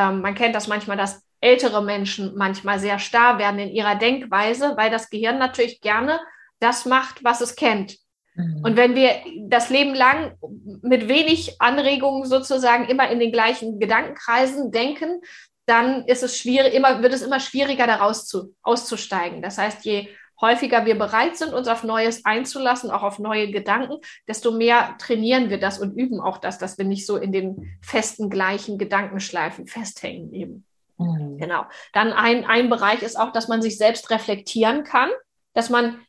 ähm, 0.00 0.20
man 0.22 0.34
kennt 0.34 0.54
das 0.54 0.68
manchmal, 0.68 0.96
dass 0.96 1.22
ältere 1.40 1.82
Menschen 1.82 2.34
manchmal 2.36 2.78
sehr 2.78 2.98
starr 2.98 3.38
werden 3.38 3.60
in 3.60 3.70
ihrer 3.70 3.96
Denkweise, 3.96 4.74
weil 4.76 4.90
das 4.90 5.10
Gehirn 5.10 5.38
natürlich 5.38 5.80
gerne 5.80 6.20
das 6.58 6.84
macht, 6.84 7.24
was 7.24 7.40
es 7.40 7.56
kennt. 7.56 7.96
Mhm. 8.34 8.62
Und 8.62 8.76
wenn 8.76 8.94
wir 8.94 9.16
das 9.48 9.70
Leben 9.70 9.94
lang 9.94 10.36
mit 10.82 11.08
wenig 11.08 11.60
Anregungen 11.60 12.26
sozusagen 12.26 12.86
immer 12.86 13.10
in 13.10 13.20
den 13.20 13.32
gleichen 13.32 13.78
Gedankenkreisen 13.78 14.70
denken, 14.70 15.20
dann 15.66 16.04
ist 16.06 16.22
es 16.22 16.36
schwierig, 16.36 16.74
immer, 16.74 17.02
wird 17.02 17.12
es 17.12 17.22
immer 17.22 17.40
schwieriger, 17.40 17.86
daraus 17.86 18.26
zu, 18.26 18.54
auszusteigen. 18.62 19.40
Das 19.40 19.56
heißt, 19.56 19.84
je 19.84 20.08
häufiger 20.40 20.86
wir 20.86 20.98
bereit 20.98 21.36
sind, 21.36 21.52
uns 21.52 21.68
auf 21.68 21.84
Neues 21.84 22.24
einzulassen, 22.24 22.90
auch 22.90 23.02
auf 23.02 23.18
neue 23.18 23.50
Gedanken, 23.50 23.98
desto 24.26 24.52
mehr 24.52 24.96
trainieren 24.98 25.50
wir 25.50 25.58
das 25.58 25.78
und 25.78 25.96
üben 25.96 26.20
auch 26.20 26.38
das, 26.38 26.58
dass 26.58 26.78
wir 26.78 26.84
nicht 26.84 27.06
so 27.06 27.16
in 27.16 27.32
den 27.32 27.78
festen 27.82 28.30
gleichen 28.30 28.78
Gedankenschleifen 28.78 29.66
festhängen 29.66 30.32
eben. 30.32 30.66
Mhm. 30.98 31.38
Genau. 31.38 31.64
Dann 31.92 32.12
ein, 32.12 32.44
ein 32.44 32.70
Bereich 32.70 33.02
ist 33.02 33.18
auch, 33.18 33.32
dass 33.32 33.48
man 33.48 33.62
sich 33.62 33.76
selbst 33.78 34.10
reflektieren 34.10 34.84
kann, 34.84 35.10
dass 35.54 35.70
man 35.70 36.00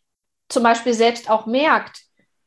zum 0.49 0.63
Beispiel 0.63 0.93
selbst 0.93 1.29
auch 1.29 1.45
merkt, 1.45 2.01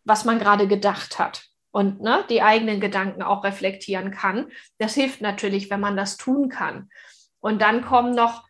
was 0.05 0.25
man 0.25 0.39
gerade 0.39 0.69
gedacht 0.69 1.19
hat 1.19 1.45
und 1.71 2.01
ne, 2.01 2.25
die 2.29 2.43
eigenen 2.43 2.81
Gedanken 2.81 3.23
auch 3.23 3.43
reflektieren 3.43 4.11
kann. 4.11 4.53
Das 4.79 4.95
hilft 4.95 5.23
natürlich, 5.23 5.71
wenn 5.71 5.81
man 5.81 5.97
das 5.97 6.17
tun 6.17 6.49
kann. 6.49 6.91
Und 7.41 7.61
dann 7.63 7.83
kommen 7.83 8.15
noch 8.15 8.45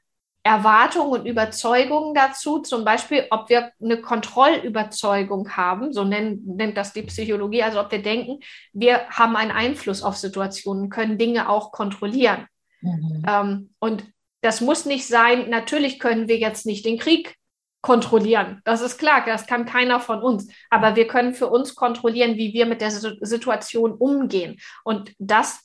Erwartungen 0.46 1.20
und 1.20 1.26
Überzeugungen 1.26 2.14
dazu, 2.14 2.58
zum 2.58 2.84
Beispiel, 2.84 3.26
ob 3.30 3.48
wir 3.48 3.72
eine 3.82 4.02
Kontrollüberzeugung 4.02 5.56
haben, 5.56 5.94
so 5.94 6.04
nennt, 6.04 6.46
nennt 6.46 6.76
das 6.76 6.92
die 6.92 7.02
Psychologie, 7.02 7.62
also 7.62 7.80
ob 7.80 7.90
wir 7.90 8.02
denken, 8.02 8.40
wir 8.74 9.08
haben 9.08 9.36
einen 9.36 9.50
Einfluss 9.50 10.02
auf 10.02 10.18
Situationen, 10.18 10.90
können 10.90 11.16
Dinge 11.16 11.48
auch 11.48 11.72
kontrollieren. 11.72 12.46
Mhm. 12.82 13.22
Ähm, 13.26 13.74
und 13.78 14.04
das 14.42 14.60
muss 14.60 14.84
nicht 14.84 15.06
sein, 15.06 15.48
natürlich 15.48 15.98
können 15.98 16.28
wir 16.28 16.36
jetzt 16.36 16.66
nicht 16.66 16.84
den 16.84 16.98
Krieg 16.98 17.36
kontrollieren. 17.80 18.60
Das 18.64 18.82
ist 18.82 18.98
klar, 18.98 19.24
das 19.24 19.46
kann 19.46 19.64
keiner 19.64 19.98
von 19.98 20.22
uns. 20.22 20.48
Aber 20.68 20.94
wir 20.94 21.06
können 21.06 21.32
für 21.32 21.48
uns 21.48 21.74
kontrollieren, 21.74 22.36
wie 22.36 22.52
wir 22.52 22.66
mit 22.66 22.82
der 22.82 22.90
Situation 22.90 23.92
umgehen. 23.92 24.58
Und 24.84 25.14
das 25.18 25.63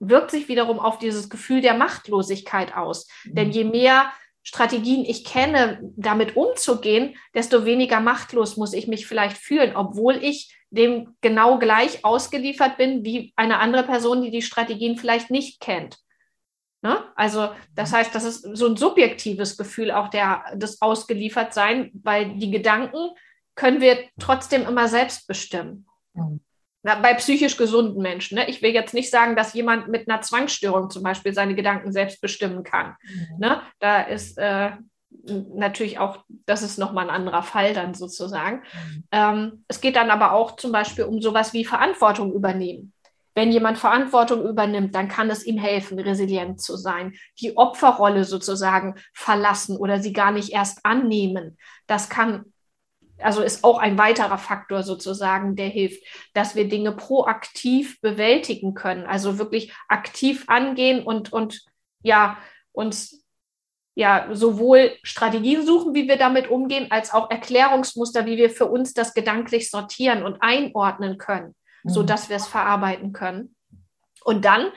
wirkt 0.00 0.30
sich 0.30 0.48
wiederum 0.48 0.80
auf 0.80 0.98
dieses 0.98 1.28
Gefühl 1.28 1.60
der 1.60 1.74
Machtlosigkeit 1.74 2.74
aus. 2.74 3.06
Mhm. 3.24 3.34
Denn 3.34 3.50
je 3.52 3.64
mehr 3.64 4.10
Strategien 4.42 5.04
ich 5.04 5.24
kenne, 5.24 5.80
damit 5.96 6.34
umzugehen, 6.34 7.16
desto 7.34 7.66
weniger 7.66 8.00
machtlos 8.00 8.56
muss 8.56 8.72
ich 8.72 8.88
mich 8.88 9.06
vielleicht 9.06 9.36
fühlen, 9.36 9.76
obwohl 9.76 10.16
ich 10.16 10.56
dem 10.70 11.16
genau 11.20 11.58
gleich 11.58 12.04
ausgeliefert 12.04 12.78
bin 12.78 13.04
wie 13.04 13.32
eine 13.36 13.58
andere 13.58 13.82
Person, 13.82 14.22
die 14.22 14.30
die 14.30 14.42
Strategien 14.42 14.96
vielleicht 14.96 15.30
nicht 15.30 15.60
kennt. 15.60 15.98
Ne? 16.80 17.04
Also 17.14 17.50
das 17.74 17.90
mhm. 17.90 17.96
heißt, 17.96 18.14
das 18.14 18.24
ist 18.24 18.56
so 18.56 18.66
ein 18.66 18.76
subjektives 18.76 19.58
Gefühl 19.58 19.90
auch 19.90 20.08
der, 20.08 20.56
des 20.56 20.80
Ausgeliefertsein, 20.80 21.90
weil 22.02 22.36
die 22.38 22.50
Gedanken 22.50 23.10
können 23.54 23.82
wir 23.82 23.98
trotzdem 24.18 24.66
immer 24.66 24.88
selbst 24.88 25.26
bestimmen. 25.26 25.86
Mhm 26.14 26.40
bei 26.82 27.14
psychisch 27.14 27.56
gesunden 27.56 28.02
Menschen. 28.02 28.36
Ne? 28.36 28.48
Ich 28.48 28.62
will 28.62 28.72
jetzt 28.72 28.94
nicht 28.94 29.10
sagen, 29.10 29.36
dass 29.36 29.52
jemand 29.52 29.88
mit 29.88 30.08
einer 30.08 30.22
Zwangsstörung 30.22 30.90
zum 30.90 31.02
Beispiel 31.02 31.34
seine 31.34 31.54
Gedanken 31.54 31.92
selbst 31.92 32.20
bestimmen 32.20 32.64
kann. 32.64 32.96
Mhm. 33.02 33.38
Ne? 33.38 33.62
Da 33.80 34.00
ist 34.02 34.38
äh, 34.38 34.70
natürlich 35.54 35.98
auch, 35.98 36.24
das 36.46 36.62
ist 36.62 36.78
nochmal 36.78 37.10
ein 37.10 37.14
anderer 37.14 37.42
Fall 37.42 37.74
dann 37.74 37.94
sozusagen. 37.94 38.62
Mhm. 38.72 39.04
Ähm, 39.12 39.64
es 39.68 39.80
geht 39.80 39.96
dann 39.96 40.10
aber 40.10 40.32
auch 40.32 40.56
zum 40.56 40.72
Beispiel 40.72 41.04
um 41.04 41.20
sowas 41.20 41.52
wie 41.52 41.64
Verantwortung 41.64 42.32
übernehmen. 42.32 42.92
wenn 43.34 43.52
jemand 43.52 43.78
Verantwortung 43.78 44.46
übernimmt, 44.46 44.94
dann 44.94 45.08
kann 45.08 45.30
es 45.30 45.46
ihm 45.46 45.56
helfen, 45.56 45.98
resilient 45.98 46.60
zu 46.60 46.76
sein. 46.76 47.14
Die 47.40 47.56
Opferrolle 47.56 48.24
sozusagen 48.24 48.96
verlassen 49.14 49.76
oder 49.76 50.00
sie 50.00 50.12
gar 50.12 50.32
nicht 50.32 50.52
erst 50.52 50.84
annehmen. 50.84 51.56
Das 51.86 52.08
kann, 52.08 52.52
also 53.22 53.42
ist 53.42 53.64
auch 53.64 53.78
ein 53.78 53.98
weiterer 53.98 54.38
Faktor 54.38 54.82
sozusagen, 54.82 55.56
der 55.56 55.68
hilft, 55.68 56.02
dass 56.34 56.54
wir 56.54 56.68
Dinge 56.68 56.92
proaktiv 56.92 58.00
bewältigen 58.00 58.74
können. 58.74 59.06
Also 59.06 59.38
wirklich 59.38 59.72
aktiv 59.88 60.44
angehen 60.46 61.02
und, 61.04 61.32
und 61.32 61.62
ja, 62.02 62.38
uns 62.72 63.24
ja 63.94 64.28
sowohl 64.32 64.92
Strategien 65.02 65.66
suchen, 65.66 65.94
wie 65.94 66.08
wir 66.08 66.16
damit 66.16 66.48
umgehen, 66.48 66.86
als 66.90 67.12
auch 67.12 67.30
Erklärungsmuster, 67.30 68.24
wie 68.26 68.36
wir 68.36 68.50
für 68.50 68.66
uns 68.66 68.94
das 68.94 69.14
gedanklich 69.14 69.70
sortieren 69.70 70.22
und 70.22 70.38
einordnen 70.40 71.18
können 71.18 71.54
so 71.84 72.02
mhm. 72.02 72.06
dass 72.06 72.28
wir 72.28 72.36
es 72.36 72.46
verarbeiten 72.46 73.12
können. 73.12 73.54
Und 74.24 74.44
dann, 74.44 74.70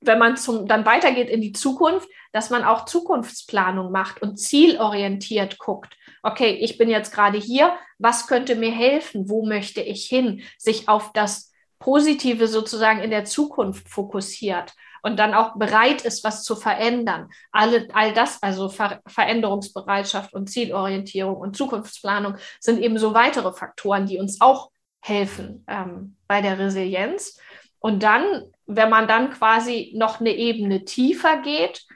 wenn 0.00 0.18
man 0.18 0.36
zum, 0.36 0.66
dann 0.66 0.86
weitergeht 0.86 1.28
in 1.28 1.40
die 1.40 1.52
Zukunft, 1.52 2.08
dass 2.32 2.50
man 2.50 2.64
auch 2.64 2.84
Zukunftsplanung 2.84 3.90
macht 3.90 4.22
und 4.22 4.36
zielorientiert 4.36 5.58
guckt. 5.58 5.96
Okay, 6.22 6.58
ich 6.60 6.78
bin 6.78 6.88
jetzt 6.88 7.12
gerade 7.12 7.38
hier, 7.38 7.72
was 7.98 8.26
könnte 8.26 8.56
mir 8.56 8.72
helfen? 8.72 9.28
Wo 9.28 9.44
möchte 9.46 9.80
ich 9.80 10.06
hin? 10.06 10.42
Sich 10.58 10.88
auf 10.88 11.12
das 11.12 11.52
Positive 11.78 12.46
sozusagen 12.46 13.00
in 13.00 13.10
der 13.10 13.24
Zukunft 13.24 13.88
fokussiert 13.88 14.74
und 15.02 15.18
dann 15.18 15.34
auch 15.34 15.56
bereit 15.56 16.02
ist, 16.02 16.24
was 16.24 16.44
zu 16.44 16.56
verändern. 16.56 17.30
Alle, 17.52 17.88
all 17.94 18.12
das, 18.12 18.42
also 18.42 18.68
Ver 18.68 19.00
Veränderungsbereitschaft 19.06 20.32
und 20.34 20.50
Zielorientierung 20.50 21.36
und 21.36 21.56
Zukunftsplanung, 21.56 22.36
sind 22.60 22.80
eben 22.80 22.98
so 22.98 23.14
weitere 23.14 23.52
Faktoren, 23.52 24.06
die 24.06 24.18
uns 24.18 24.40
auch 24.40 24.70
helfen 25.00 25.64
ähm, 25.68 26.16
bei 26.28 26.42
der 26.42 26.58
Resilienz. 26.58 27.38
Und 27.78 28.02
dann, 28.02 28.44
wenn 28.66 28.90
man 28.90 29.08
dann 29.08 29.30
quasi 29.30 29.92
noch 29.96 30.20
eine 30.20 30.36
Ebene 30.36 30.84
tiefer 30.84 31.38
geht, 31.38 31.86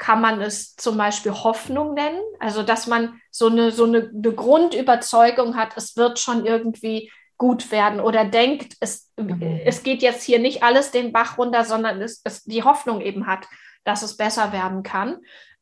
kann 0.00 0.22
man 0.22 0.40
es 0.40 0.74
zum 0.76 0.96
Beispiel 0.96 1.30
Hoffnung 1.30 1.92
nennen. 1.92 2.20
Also, 2.40 2.62
dass 2.62 2.86
man 2.86 3.20
so 3.30 3.46
eine, 3.46 3.70
so 3.70 3.84
eine, 3.84 4.10
eine 4.12 4.32
Grundüberzeugung 4.32 5.56
hat, 5.56 5.76
es 5.76 5.94
wird 5.96 6.18
schon 6.18 6.46
irgendwie 6.46 7.12
gut 7.36 7.70
werden 7.70 8.00
oder 8.00 8.24
denkt, 8.24 8.76
es, 8.80 9.12
mhm. 9.16 9.60
es 9.64 9.82
geht 9.82 10.02
jetzt 10.02 10.22
hier 10.22 10.38
nicht 10.38 10.62
alles 10.62 10.90
den 10.90 11.12
Bach 11.12 11.38
runter, 11.38 11.64
sondern 11.64 12.00
es, 12.00 12.22
es 12.24 12.44
die 12.44 12.64
Hoffnung 12.64 13.02
eben 13.02 13.26
hat, 13.26 13.46
dass 13.84 14.02
es 14.02 14.16
besser 14.16 14.52
werden 14.52 14.82
kann. 14.82 15.18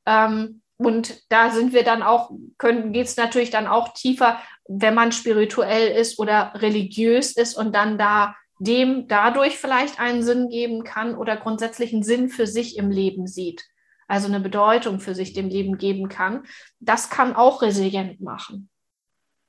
Ähm, 0.07 0.63
und 0.77 1.21
da 1.31 1.51
sind 1.51 1.73
wir 1.73 1.83
dann 1.83 2.05
auch, 2.05 2.31
können, 2.59 2.93
geht 2.93 3.07
es 3.07 3.17
natürlich 3.17 3.51
dann 3.51 3.67
auch 3.67 3.93
tiefer, 3.93 4.41
wenn 4.69 4.95
man 4.95 5.11
spirituell 5.11 5.97
ist 5.97 6.21
oder 6.21 6.53
religiös 6.55 7.33
ist 7.33 7.57
und 7.57 7.75
dann 7.75 7.99
da 7.99 8.37
dem 8.61 9.09
dadurch 9.09 9.59
vielleicht 9.59 9.99
einen 9.99 10.23
Sinn 10.23 10.49
geben 10.49 10.85
kann 10.85 11.17
oder 11.17 11.37
grundsätzlich 11.37 11.93
einen 11.93 12.05
Sinn 12.05 12.29
für 12.29 12.47
sich 12.47 12.77
im 12.77 12.93
Leben 12.93 13.27
sieht. 13.27 13.65
Also 14.09 14.27
eine 14.27 14.41
Bedeutung 14.41 14.99
für 14.99 15.15
sich 15.15 15.35
dem 15.35 15.49
Leben 15.49 15.79
geben 15.79 16.09
kann. 16.09 16.45
Das 16.81 17.11
kann 17.11 17.37
auch 17.37 17.63
resilient 17.63 18.21
machen. 18.21 18.69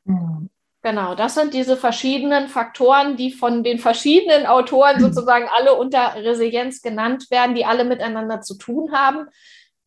Mhm. 0.04 0.50
Genau, 0.82 1.14
das 1.14 1.36
sind 1.36 1.54
diese 1.54 1.76
verschiedenen 1.76 2.48
Faktoren, 2.48 3.18
die 3.18 3.32
von 3.32 3.64
den 3.64 3.80
verschiedenen 3.80 4.46
Autoren 4.46 4.98
mhm. 4.98 5.02
sozusagen 5.02 5.48
alle 5.54 5.74
unter 5.74 6.16
Resilienz 6.16 6.82
genannt 6.82 7.30
werden, 7.32 7.56
die 7.56 7.66
alle 7.66 7.84
miteinander 7.84 8.42
zu 8.42 8.58
tun 8.58 8.92
haben. 8.94 9.28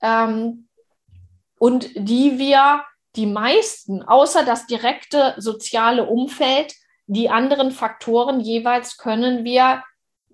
Ähm, 0.02 0.68
und 1.58 1.90
die 1.94 2.38
wir, 2.38 2.82
die 3.16 3.26
meisten, 3.26 4.02
außer 4.02 4.44
das 4.44 4.66
direkte 4.66 5.34
soziale 5.38 6.06
Umfeld, 6.06 6.74
die 7.06 7.30
anderen 7.30 7.70
Faktoren 7.70 8.40
jeweils 8.40 8.96
können 8.96 9.44
wir 9.44 9.82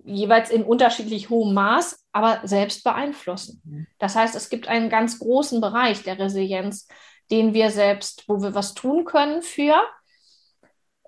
jeweils 0.09 0.49
in 0.49 0.63
unterschiedlich 0.63 1.29
hohem 1.29 1.53
Maß, 1.53 2.05
aber 2.11 2.41
selbst 2.43 2.83
beeinflussen. 2.83 3.87
Das 3.99 4.15
heißt, 4.15 4.35
es 4.35 4.49
gibt 4.49 4.67
einen 4.67 4.89
ganz 4.89 5.19
großen 5.19 5.61
Bereich 5.61 6.03
der 6.03 6.19
Resilienz, 6.19 6.87
den 7.31 7.53
wir 7.53 7.69
selbst, 7.69 8.23
wo 8.27 8.41
wir 8.41 8.55
was 8.55 8.73
tun 8.73 9.05
können 9.05 9.41
für. 9.41 9.75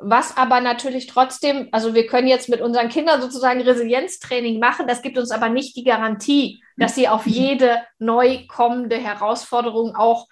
Was 0.03 0.35
aber 0.37 0.61
natürlich 0.61 1.07
trotzdem, 1.07 1.69
also 1.71 1.93
wir 1.93 2.07
können 2.07 2.27
jetzt 2.27 2.49
mit 2.49 2.61
unseren 2.61 2.89
Kindern 2.89 3.21
sozusagen 3.21 3.61
Resilienztraining 3.61 4.59
machen, 4.59 4.87
das 4.87 5.01
gibt 5.01 5.17
uns 5.17 5.29
aber 5.29 5.49
nicht 5.49 5.75
die 5.75 5.83
Garantie, 5.83 6.63
dass 6.77 6.95
sie 6.95 7.07
auf 7.07 7.27
jede 7.27 7.77
neu 7.99 8.45
kommende 8.47 8.97
Herausforderung 8.97 9.95
auch 9.95 10.27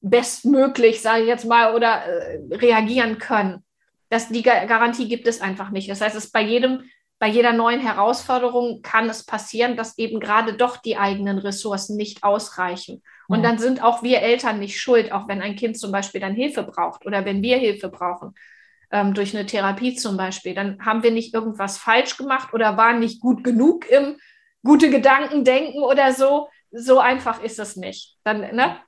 bestmöglich, 0.00 1.00
sage 1.00 1.22
ich 1.22 1.28
jetzt 1.28 1.44
mal, 1.44 1.74
oder 1.74 2.04
äh, 2.04 2.40
reagieren 2.56 3.18
können. 3.18 3.64
Das, 4.08 4.28
die 4.28 4.42
Garantie 4.42 5.08
gibt 5.08 5.26
es 5.26 5.40
einfach 5.40 5.70
nicht. 5.70 5.88
Das 5.88 6.00
heißt, 6.00 6.16
es 6.16 6.30
bei 6.30 6.42
jedem, 6.42 6.82
bei 7.22 7.28
jeder 7.28 7.52
neuen 7.52 7.78
Herausforderung 7.78 8.82
kann 8.82 9.08
es 9.08 9.24
passieren, 9.24 9.76
dass 9.76 9.96
eben 9.96 10.18
gerade 10.18 10.54
doch 10.54 10.76
die 10.76 10.96
eigenen 10.96 11.38
Ressourcen 11.38 11.96
nicht 11.96 12.24
ausreichen. 12.24 13.00
Und 13.28 13.44
ja. 13.44 13.48
dann 13.48 13.58
sind 13.58 13.80
auch 13.80 14.02
wir 14.02 14.22
Eltern 14.22 14.58
nicht 14.58 14.80
schuld, 14.80 15.12
auch 15.12 15.28
wenn 15.28 15.40
ein 15.40 15.54
Kind 15.54 15.78
zum 15.78 15.92
Beispiel 15.92 16.20
dann 16.20 16.34
Hilfe 16.34 16.64
braucht 16.64 17.06
oder 17.06 17.24
wenn 17.24 17.40
wir 17.40 17.58
Hilfe 17.58 17.90
brauchen, 17.90 18.34
ähm, 18.90 19.14
durch 19.14 19.36
eine 19.36 19.46
Therapie 19.46 19.94
zum 19.94 20.16
Beispiel. 20.16 20.52
Dann 20.52 20.84
haben 20.84 21.04
wir 21.04 21.12
nicht 21.12 21.32
irgendwas 21.32 21.78
falsch 21.78 22.16
gemacht 22.16 22.52
oder 22.54 22.76
waren 22.76 22.98
nicht 22.98 23.20
gut 23.20 23.44
genug 23.44 23.88
im 23.88 24.16
gute 24.64 24.90
Gedanken 24.90 25.44
denken 25.44 25.78
oder 25.84 26.12
so. 26.12 26.48
So 26.72 26.98
einfach 26.98 27.40
ist 27.40 27.60
es 27.60 27.76
nicht. 27.76 28.16
Dann, 28.24 28.40
ne? 28.40 28.78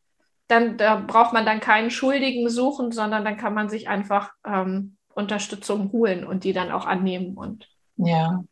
Dann 0.48 0.76
da 0.76 0.96
braucht 0.96 1.32
man 1.32 1.46
dann 1.46 1.60
keinen 1.60 1.92
Schuldigen 1.92 2.48
suchen, 2.48 2.90
sondern 2.90 3.24
dann 3.24 3.36
kann 3.36 3.54
man 3.54 3.68
sich 3.68 3.86
einfach 3.86 4.32
ähm, 4.44 4.96
Unterstützung 5.14 5.92
holen 5.92 6.26
und 6.26 6.42
die 6.42 6.52
dann 6.52 6.72
auch 6.72 6.86
annehmen. 6.86 7.34
Und 7.34 7.68
ja. 7.96 8.44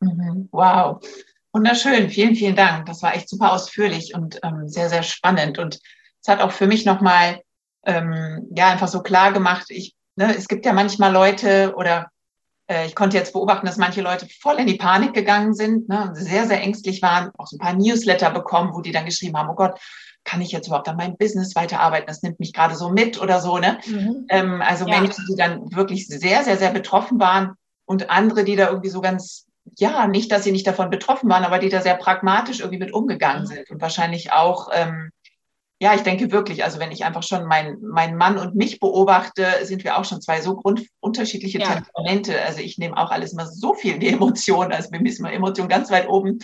Mhm. 0.00 0.48
Wow. 0.50 1.04
Wunderschön. 1.52 2.08
Vielen, 2.10 2.34
vielen 2.34 2.56
Dank. 2.56 2.86
Das 2.86 3.02
war 3.02 3.14
echt 3.14 3.28
super 3.28 3.52
ausführlich 3.52 4.14
und 4.14 4.40
ähm, 4.42 4.68
sehr, 4.68 4.88
sehr 4.88 5.02
spannend. 5.02 5.58
Und 5.58 5.78
es 6.20 6.28
hat 6.28 6.40
auch 6.40 6.52
für 6.52 6.66
mich 6.66 6.84
nochmal 6.84 7.40
ähm, 7.84 8.48
ja 8.54 8.70
einfach 8.70 8.88
so 8.88 9.02
klar 9.02 9.32
gemacht, 9.32 9.66
ich, 9.68 9.94
ne, 10.16 10.34
es 10.36 10.48
gibt 10.48 10.64
ja 10.64 10.72
manchmal 10.72 11.12
Leute 11.12 11.74
oder 11.76 12.08
äh, 12.68 12.86
ich 12.86 12.94
konnte 12.94 13.16
jetzt 13.16 13.32
beobachten, 13.32 13.66
dass 13.66 13.76
manche 13.76 14.02
Leute 14.02 14.26
voll 14.40 14.56
in 14.56 14.66
die 14.66 14.76
Panik 14.76 15.14
gegangen 15.14 15.54
sind, 15.54 15.88
ne, 15.88 16.08
und 16.08 16.14
sehr, 16.14 16.46
sehr 16.46 16.60
ängstlich 16.60 17.02
waren, 17.02 17.30
auch 17.36 17.46
so 17.46 17.56
ein 17.56 17.60
paar 17.60 17.74
Newsletter 17.74 18.30
bekommen, 18.30 18.72
wo 18.72 18.80
die 18.80 18.92
dann 18.92 19.04
geschrieben 19.04 19.36
haben, 19.36 19.50
oh 19.50 19.54
Gott, 19.54 19.78
kann 20.24 20.40
ich 20.40 20.52
jetzt 20.52 20.68
überhaupt 20.68 20.88
an 20.88 20.96
meinem 20.96 21.16
Business 21.16 21.56
weiterarbeiten? 21.56 22.06
Das 22.06 22.22
nimmt 22.22 22.38
mich 22.38 22.52
gerade 22.52 22.76
so 22.76 22.90
mit 22.90 23.20
oder 23.20 23.40
so, 23.40 23.58
ne? 23.58 23.78
Mhm. 23.86 24.26
Ähm, 24.28 24.62
also 24.62 24.86
ja. 24.86 25.00
Menschen, 25.00 25.26
die 25.28 25.36
dann 25.36 25.74
wirklich 25.74 26.06
sehr, 26.06 26.44
sehr, 26.44 26.56
sehr 26.56 26.70
betroffen 26.70 27.18
waren 27.18 27.56
und 27.92 28.10
andere, 28.10 28.42
die 28.44 28.56
da 28.56 28.68
irgendwie 28.68 28.90
so 28.90 29.00
ganz, 29.00 29.46
ja, 29.78 30.08
nicht, 30.08 30.32
dass 30.32 30.42
sie 30.42 30.52
nicht 30.52 30.66
davon 30.66 30.90
betroffen 30.90 31.30
waren, 31.30 31.44
aber 31.44 31.58
die 31.58 31.68
da 31.68 31.80
sehr 31.80 31.94
pragmatisch 31.94 32.60
irgendwie 32.60 32.80
mit 32.80 32.92
umgegangen 32.92 33.46
sind 33.46 33.70
und 33.70 33.80
wahrscheinlich 33.80 34.32
auch 34.32 34.68
ähm, 34.72 35.10
ja, 35.82 35.96
ich 35.96 36.02
denke 36.02 36.30
wirklich, 36.30 36.62
also 36.62 36.78
wenn 36.78 36.92
ich 36.92 37.04
einfach 37.04 37.24
schon 37.24 37.44
meinen 37.44 37.84
mein 37.84 38.16
Mann 38.16 38.38
und 38.38 38.54
mich 38.54 38.78
beobachte, 38.78 39.44
sind 39.62 39.82
wir 39.82 39.98
auch 39.98 40.04
schon 40.04 40.22
zwei 40.22 40.40
so 40.40 40.54
grundunterschiedliche 40.54 41.58
ja. 41.58 41.74
Temperamente. 41.74 42.40
Also 42.40 42.60
ich 42.60 42.78
nehme 42.78 42.96
auch 42.96 43.10
alles 43.10 43.32
immer 43.32 43.46
so 43.46 43.74
viel 43.74 43.94
in 43.94 44.00
die 44.00 44.08
Emotionen, 44.10 44.70
also 44.70 44.90
bei 44.90 45.00
mir 45.00 45.08
ist 45.08 45.18
immer 45.18 45.32
Emotion 45.32 45.66
ganz 45.66 45.90
weit 45.90 46.08
oben. 46.08 46.38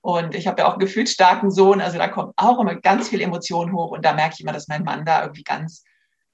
Und 0.00 0.34
ich 0.34 0.48
habe 0.48 0.60
ja 0.62 0.66
auch 0.66 0.72
einen 0.72 0.80
gefühlsstarken 0.80 1.52
Sohn, 1.52 1.80
also 1.80 1.96
da 1.96 2.08
kommt 2.08 2.32
auch 2.36 2.58
immer 2.58 2.74
ganz 2.74 3.08
viel 3.08 3.20
Emotion 3.20 3.72
hoch 3.72 3.92
und 3.92 4.04
da 4.04 4.14
merke 4.14 4.34
ich 4.34 4.40
immer, 4.40 4.52
dass 4.52 4.66
mein 4.66 4.82
Mann 4.82 5.04
da 5.04 5.22
irgendwie 5.22 5.44
ganz, 5.44 5.84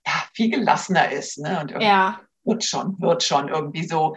ja, 0.07 0.14
viel 0.33 0.49
gelassener 0.49 1.12
ist, 1.12 1.37
ne? 1.37 1.61
Und 1.61 1.73
irgendwie 1.73 1.87
ja. 1.87 2.18
wird 2.44 2.64
schon, 2.64 2.99
wird 2.99 3.23
schon 3.25 3.49
irgendwie 3.49 3.87
so. 3.87 4.16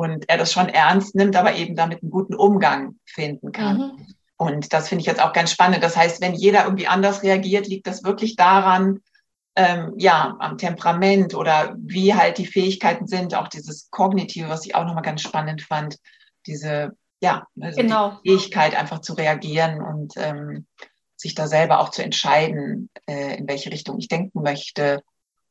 Und 0.00 0.30
er 0.30 0.38
das 0.38 0.50
schon 0.50 0.70
ernst 0.70 1.14
nimmt, 1.14 1.36
aber 1.36 1.56
eben 1.56 1.76
damit 1.76 2.02
einen 2.02 2.10
guten 2.10 2.34
Umgang 2.34 2.94
finden 3.04 3.52
kann. 3.52 3.76
Mhm. 3.76 4.14
Und 4.38 4.72
das 4.72 4.88
finde 4.88 5.02
ich 5.02 5.06
jetzt 5.06 5.22
auch 5.22 5.34
ganz 5.34 5.50
spannend. 5.52 5.84
Das 5.84 5.94
heißt, 5.94 6.22
wenn 6.22 6.32
jeder 6.32 6.64
irgendwie 6.64 6.86
anders 6.86 7.22
reagiert, 7.22 7.66
liegt 7.66 7.86
das 7.86 8.02
wirklich 8.02 8.34
daran, 8.34 9.00
ähm, 9.56 9.92
ja, 9.98 10.36
am 10.38 10.56
Temperament 10.56 11.34
oder 11.34 11.76
wie 11.76 12.14
halt 12.14 12.38
die 12.38 12.46
Fähigkeiten 12.46 13.06
sind, 13.06 13.34
auch 13.34 13.48
dieses 13.48 13.90
Kognitive, 13.90 14.48
was 14.48 14.64
ich 14.64 14.74
auch 14.74 14.86
nochmal 14.86 15.02
ganz 15.02 15.20
spannend 15.20 15.60
fand, 15.60 15.98
diese, 16.46 16.92
ja, 17.20 17.46
also 17.60 17.82
genau. 17.82 18.18
die 18.24 18.30
Fähigkeit 18.30 18.74
einfach 18.74 19.00
zu 19.00 19.12
reagieren 19.12 19.82
und 19.82 20.14
ähm, 20.16 20.66
sich 21.14 21.34
da 21.34 21.46
selber 21.46 21.78
auch 21.78 21.90
zu 21.90 22.02
entscheiden, 22.02 22.88
äh, 23.06 23.36
in 23.36 23.46
welche 23.46 23.70
Richtung 23.70 23.98
ich 23.98 24.08
denken 24.08 24.40
möchte 24.40 25.02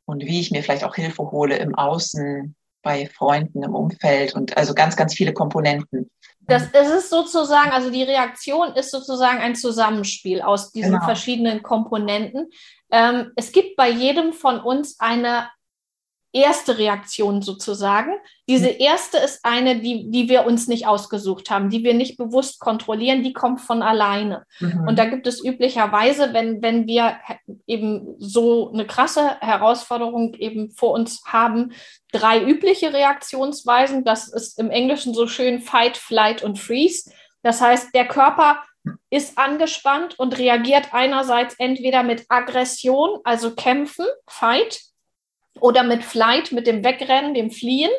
und 0.06 0.26
wie 0.26 0.40
ich 0.40 0.50
mir 0.50 0.64
vielleicht 0.64 0.86
auch 0.86 0.96
Hilfe 0.96 1.30
hole 1.30 1.56
im 1.58 1.76
Außen, 1.76 2.56
bei 2.82 3.08
Freunden, 3.08 3.64
im 3.64 3.76
Umfeld 3.76 4.36
und 4.36 4.56
also 4.58 4.74
ganz, 4.74 4.96
ganz 4.96 5.14
viele 5.14 5.34
Komponenten. 5.34 6.10
Das, 6.42 6.72
das 6.72 6.90
ist 6.90 7.10
sozusagen, 7.10 7.72
also 7.72 7.92
die 7.92 8.04
Reaktion 8.04 8.74
ist 8.74 8.92
sozusagen 8.92 9.40
ein 9.40 9.56
Zusammenspiel 9.56 10.42
aus 10.42 10.72
diesen 10.72 10.94
genau. 10.94 11.06
verschiedenen 11.06 11.62
Komponenten. 11.62 12.50
Ähm, 12.92 13.32
es 13.36 13.52
gibt 13.52 13.76
bei 13.76 13.90
jedem 13.90 14.34
von 14.34 14.60
uns 14.60 15.00
eine 15.00 15.50
erste 16.32 16.78
Reaktion 16.78 17.42
sozusagen. 17.42 18.12
Diese 18.48 18.70
mhm. 18.70 18.80
erste 18.80 19.18
ist 19.18 19.40
eine, 19.44 19.80
die, 19.80 20.12
die 20.12 20.30
wir 20.30 20.46
uns 20.46 20.68
nicht 20.68 20.86
ausgesucht 20.88 21.50
haben, 21.50 21.70
die 21.70 21.84
wir 21.84 21.94
nicht 21.94 22.18
bewusst 22.18 22.60
kontrollieren, 22.60 23.24
die 23.24 23.34
kommt 23.34 23.62
von 23.62 23.82
alleine. 23.82 24.46
Mhm. 24.60 24.86
Und 24.88 25.00
da 25.00 25.06
gibt 25.06 25.26
es 25.28 25.44
üblicherweise, 25.44 26.34
wenn, 26.34 26.62
wenn 26.62 26.86
wir 26.86 27.18
eben 27.66 28.16
so 28.20 28.72
eine 28.72 28.86
krasse 28.86 29.40
Herausforderung 29.40 30.36
eben 30.36 30.72
vor 30.72 30.92
uns 30.92 31.24
haben, 31.26 31.74
drei 32.12 32.44
übliche 32.44 32.94
Reaktionsweisen. 32.94 34.04
Das 34.04 34.28
ist 34.28 34.60
im 34.60 34.70
Englischen 34.70 35.14
so 35.14 35.28
schön 35.28 35.62
Fight, 35.62 35.98
Flight 35.98 36.44
und 36.44 36.60
Freeze. 36.60 37.12
Das 37.42 37.62
heißt, 37.62 37.96
der 37.96 38.08
Körper 38.08 38.62
ist 39.10 39.38
angespannt 39.38 40.18
und 40.18 40.38
reagiert 40.38 40.94
einerseits 40.94 41.56
entweder 41.58 42.04
mit 42.04 42.26
Aggression, 42.30 43.20
also 43.24 43.56
Kämpfen, 43.56 44.06
Fight, 44.28 44.82
oder 45.62 45.84
mit 45.84 46.04
Flight, 46.04 46.52
mit 46.52 46.68
dem 46.68 46.84
Wegrennen, 46.84 47.34
dem 47.34 47.52
Fliehen 47.52 47.92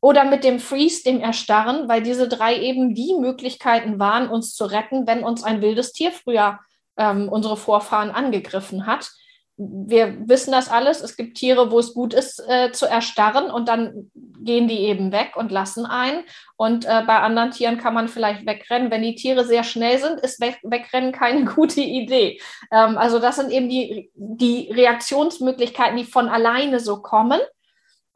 oder 0.00 0.24
mit 0.24 0.44
dem 0.44 0.60
Freeze, 0.60 1.04
dem 1.04 1.20
Erstarren, 1.20 1.88
weil 1.88 2.02
diese 2.02 2.28
drei 2.28 2.58
eben 2.60 2.94
die 2.94 3.14
Möglichkeiten 3.18 3.98
waren, 3.98 4.28
uns 4.28 4.54
zu 4.54 4.64
retten, 4.64 5.06
wenn 5.06 5.24
uns 5.24 5.42
ein 5.42 5.62
wildes 5.62 5.92
Tier 5.92 6.12
früher 6.12 6.60
ähm, 6.96 7.28
unsere 7.28 7.56
Vorfahren 7.56 8.10
angegriffen 8.10 8.86
hat 8.86 9.10
wir 9.56 10.28
wissen 10.28 10.52
das 10.52 10.68
alles. 10.68 11.00
Es 11.00 11.16
gibt 11.16 11.38
Tiere, 11.38 11.70
wo 11.70 11.78
es 11.78 11.94
gut 11.94 12.12
ist, 12.12 12.42
äh, 12.46 12.72
zu 12.72 12.86
erstarren 12.86 13.50
und 13.50 13.68
dann 13.68 14.10
gehen 14.46 14.68
die 14.68 14.80
eben 14.80 15.12
weg 15.12 15.32
und 15.36 15.52
lassen 15.52 15.84
ein. 15.84 16.24
Und 16.56 16.86
äh, 16.86 17.02
bei 17.06 17.18
anderen 17.18 17.50
Tieren 17.50 17.76
kann 17.76 17.92
man 17.92 18.08
vielleicht 18.08 18.46
wegrennen. 18.46 18.90
Wenn 18.90 19.02
die 19.02 19.14
Tiere 19.14 19.44
sehr 19.44 19.64
schnell 19.64 19.98
sind, 19.98 20.20
ist 20.20 20.40
weg, 20.40 20.58
Wegrennen 20.62 21.12
keine 21.12 21.44
gute 21.54 21.82
Idee. 21.82 22.40
Ähm, 22.72 22.96
also 22.96 23.18
das 23.18 23.36
sind 23.36 23.50
eben 23.50 23.68
die, 23.68 24.10
die 24.14 24.70
Reaktionsmöglichkeiten, 24.72 25.96
die 25.96 26.04
von 26.04 26.28
alleine 26.28 26.80
so 26.80 27.02
kommen. 27.02 27.40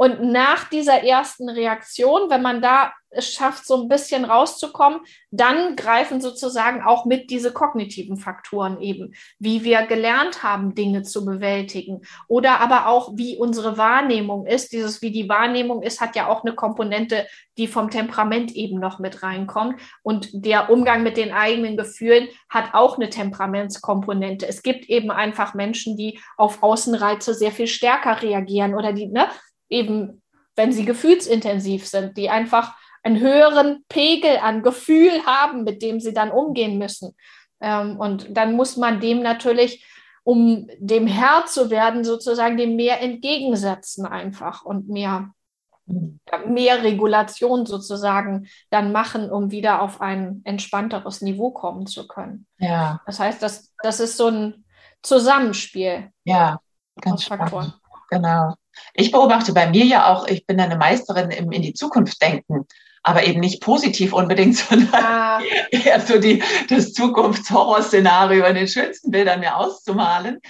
Und 0.00 0.22
nach 0.22 0.66
dieser 0.70 1.04
ersten 1.04 1.50
Reaktion, 1.50 2.30
wenn 2.30 2.40
man 2.40 2.62
da 2.62 2.90
es 3.10 3.34
schafft, 3.34 3.66
so 3.66 3.82
ein 3.82 3.88
bisschen 3.88 4.24
rauszukommen, 4.24 5.00
dann 5.30 5.76
greifen 5.76 6.22
sozusagen 6.22 6.80
auch 6.80 7.04
mit 7.04 7.28
diese 7.28 7.52
kognitiven 7.52 8.16
Faktoren 8.16 8.80
eben, 8.80 9.12
wie 9.38 9.62
wir 9.62 9.82
gelernt 9.82 10.42
haben, 10.42 10.74
Dinge 10.74 11.02
zu 11.02 11.26
bewältigen 11.26 12.00
oder 12.28 12.60
aber 12.60 12.86
auch, 12.86 13.12
wie 13.16 13.36
unsere 13.36 13.76
Wahrnehmung 13.76 14.46
ist. 14.46 14.72
Dieses, 14.72 15.02
wie 15.02 15.10
die 15.10 15.28
Wahrnehmung 15.28 15.82
ist, 15.82 16.00
hat 16.00 16.16
ja 16.16 16.28
auch 16.28 16.44
eine 16.44 16.54
Komponente, 16.54 17.26
die 17.58 17.66
vom 17.66 17.90
Temperament 17.90 18.52
eben 18.52 18.80
noch 18.80 19.00
mit 19.00 19.22
reinkommt. 19.22 19.78
Und 20.02 20.30
der 20.32 20.70
Umgang 20.70 21.02
mit 21.02 21.18
den 21.18 21.32
eigenen 21.32 21.76
Gefühlen 21.76 22.28
hat 22.48 22.72
auch 22.72 22.96
eine 22.96 23.10
Temperamentskomponente. 23.10 24.48
Es 24.48 24.62
gibt 24.62 24.88
eben 24.88 25.10
einfach 25.10 25.52
Menschen, 25.52 25.98
die 25.98 26.18
auf 26.38 26.62
Außenreize 26.62 27.34
sehr 27.34 27.52
viel 27.52 27.66
stärker 27.66 28.22
reagieren 28.22 28.74
oder 28.74 28.94
die, 28.94 29.08
ne, 29.08 29.26
eben, 29.70 30.22
wenn 30.56 30.72
sie 30.72 30.84
gefühlsintensiv 30.84 31.86
sind, 31.86 32.16
die 32.16 32.28
einfach 32.28 32.74
einen 33.02 33.20
höheren 33.20 33.84
Pegel 33.88 34.38
an 34.38 34.62
Gefühl 34.62 35.24
haben, 35.24 35.64
mit 35.64 35.82
dem 35.82 36.00
sie 36.00 36.12
dann 36.12 36.30
umgehen 36.30 36.78
müssen. 36.78 37.16
Ähm, 37.60 37.98
und 37.98 38.36
dann 38.36 38.54
muss 38.54 38.76
man 38.76 39.00
dem 39.00 39.22
natürlich, 39.22 39.86
um 40.22 40.68
dem 40.78 41.06
Herr 41.06 41.46
zu 41.46 41.70
werden, 41.70 42.04
sozusagen 42.04 42.56
dem 42.56 42.76
mehr 42.76 43.00
entgegensetzen 43.00 44.06
einfach 44.06 44.64
und 44.64 44.88
mehr, 44.88 45.32
mehr 45.86 46.82
Regulation 46.82 47.66
sozusagen 47.66 48.46
dann 48.68 48.92
machen, 48.92 49.30
um 49.30 49.50
wieder 49.50 49.82
auf 49.82 50.00
ein 50.00 50.42
entspannteres 50.44 51.22
Niveau 51.22 51.50
kommen 51.52 51.86
zu 51.86 52.06
können. 52.06 52.46
Ja. 52.58 53.00
Das 53.06 53.18
heißt, 53.18 53.42
das, 53.42 53.72
das 53.82 54.00
ist 54.00 54.16
so 54.16 54.28
ein 54.28 54.64
Zusammenspiel. 55.02 56.10
Ja, 56.24 56.60
ganz 57.00 57.24
Faktoren. 57.24 57.72
Genau. 58.10 58.54
Ich 58.94 59.12
beobachte 59.12 59.52
bei 59.52 59.68
mir 59.68 59.84
ja 59.84 60.12
auch, 60.12 60.26
ich 60.26 60.46
bin 60.46 60.60
eine 60.60 60.76
Meisterin 60.76 61.30
im 61.30 61.52
in 61.52 61.62
die 61.62 61.74
Zukunft 61.74 62.20
denken, 62.22 62.66
aber 63.02 63.24
eben 63.24 63.40
nicht 63.40 63.62
positiv 63.62 64.12
unbedingt, 64.12 64.56
sondern 64.68 65.04
ah. 65.04 65.40
eher 65.70 66.00
so 66.00 66.18
die, 66.18 66.42
das 66.68 66.92
Zukunftshorrorszenario 66.92 68.44
in 68.46 68.54
den 68.54 68.68
schönsten 68.68 69.10
Bildern 69.10 69.40
mir 69.40 69.56
auszumalen. 69.56 70.40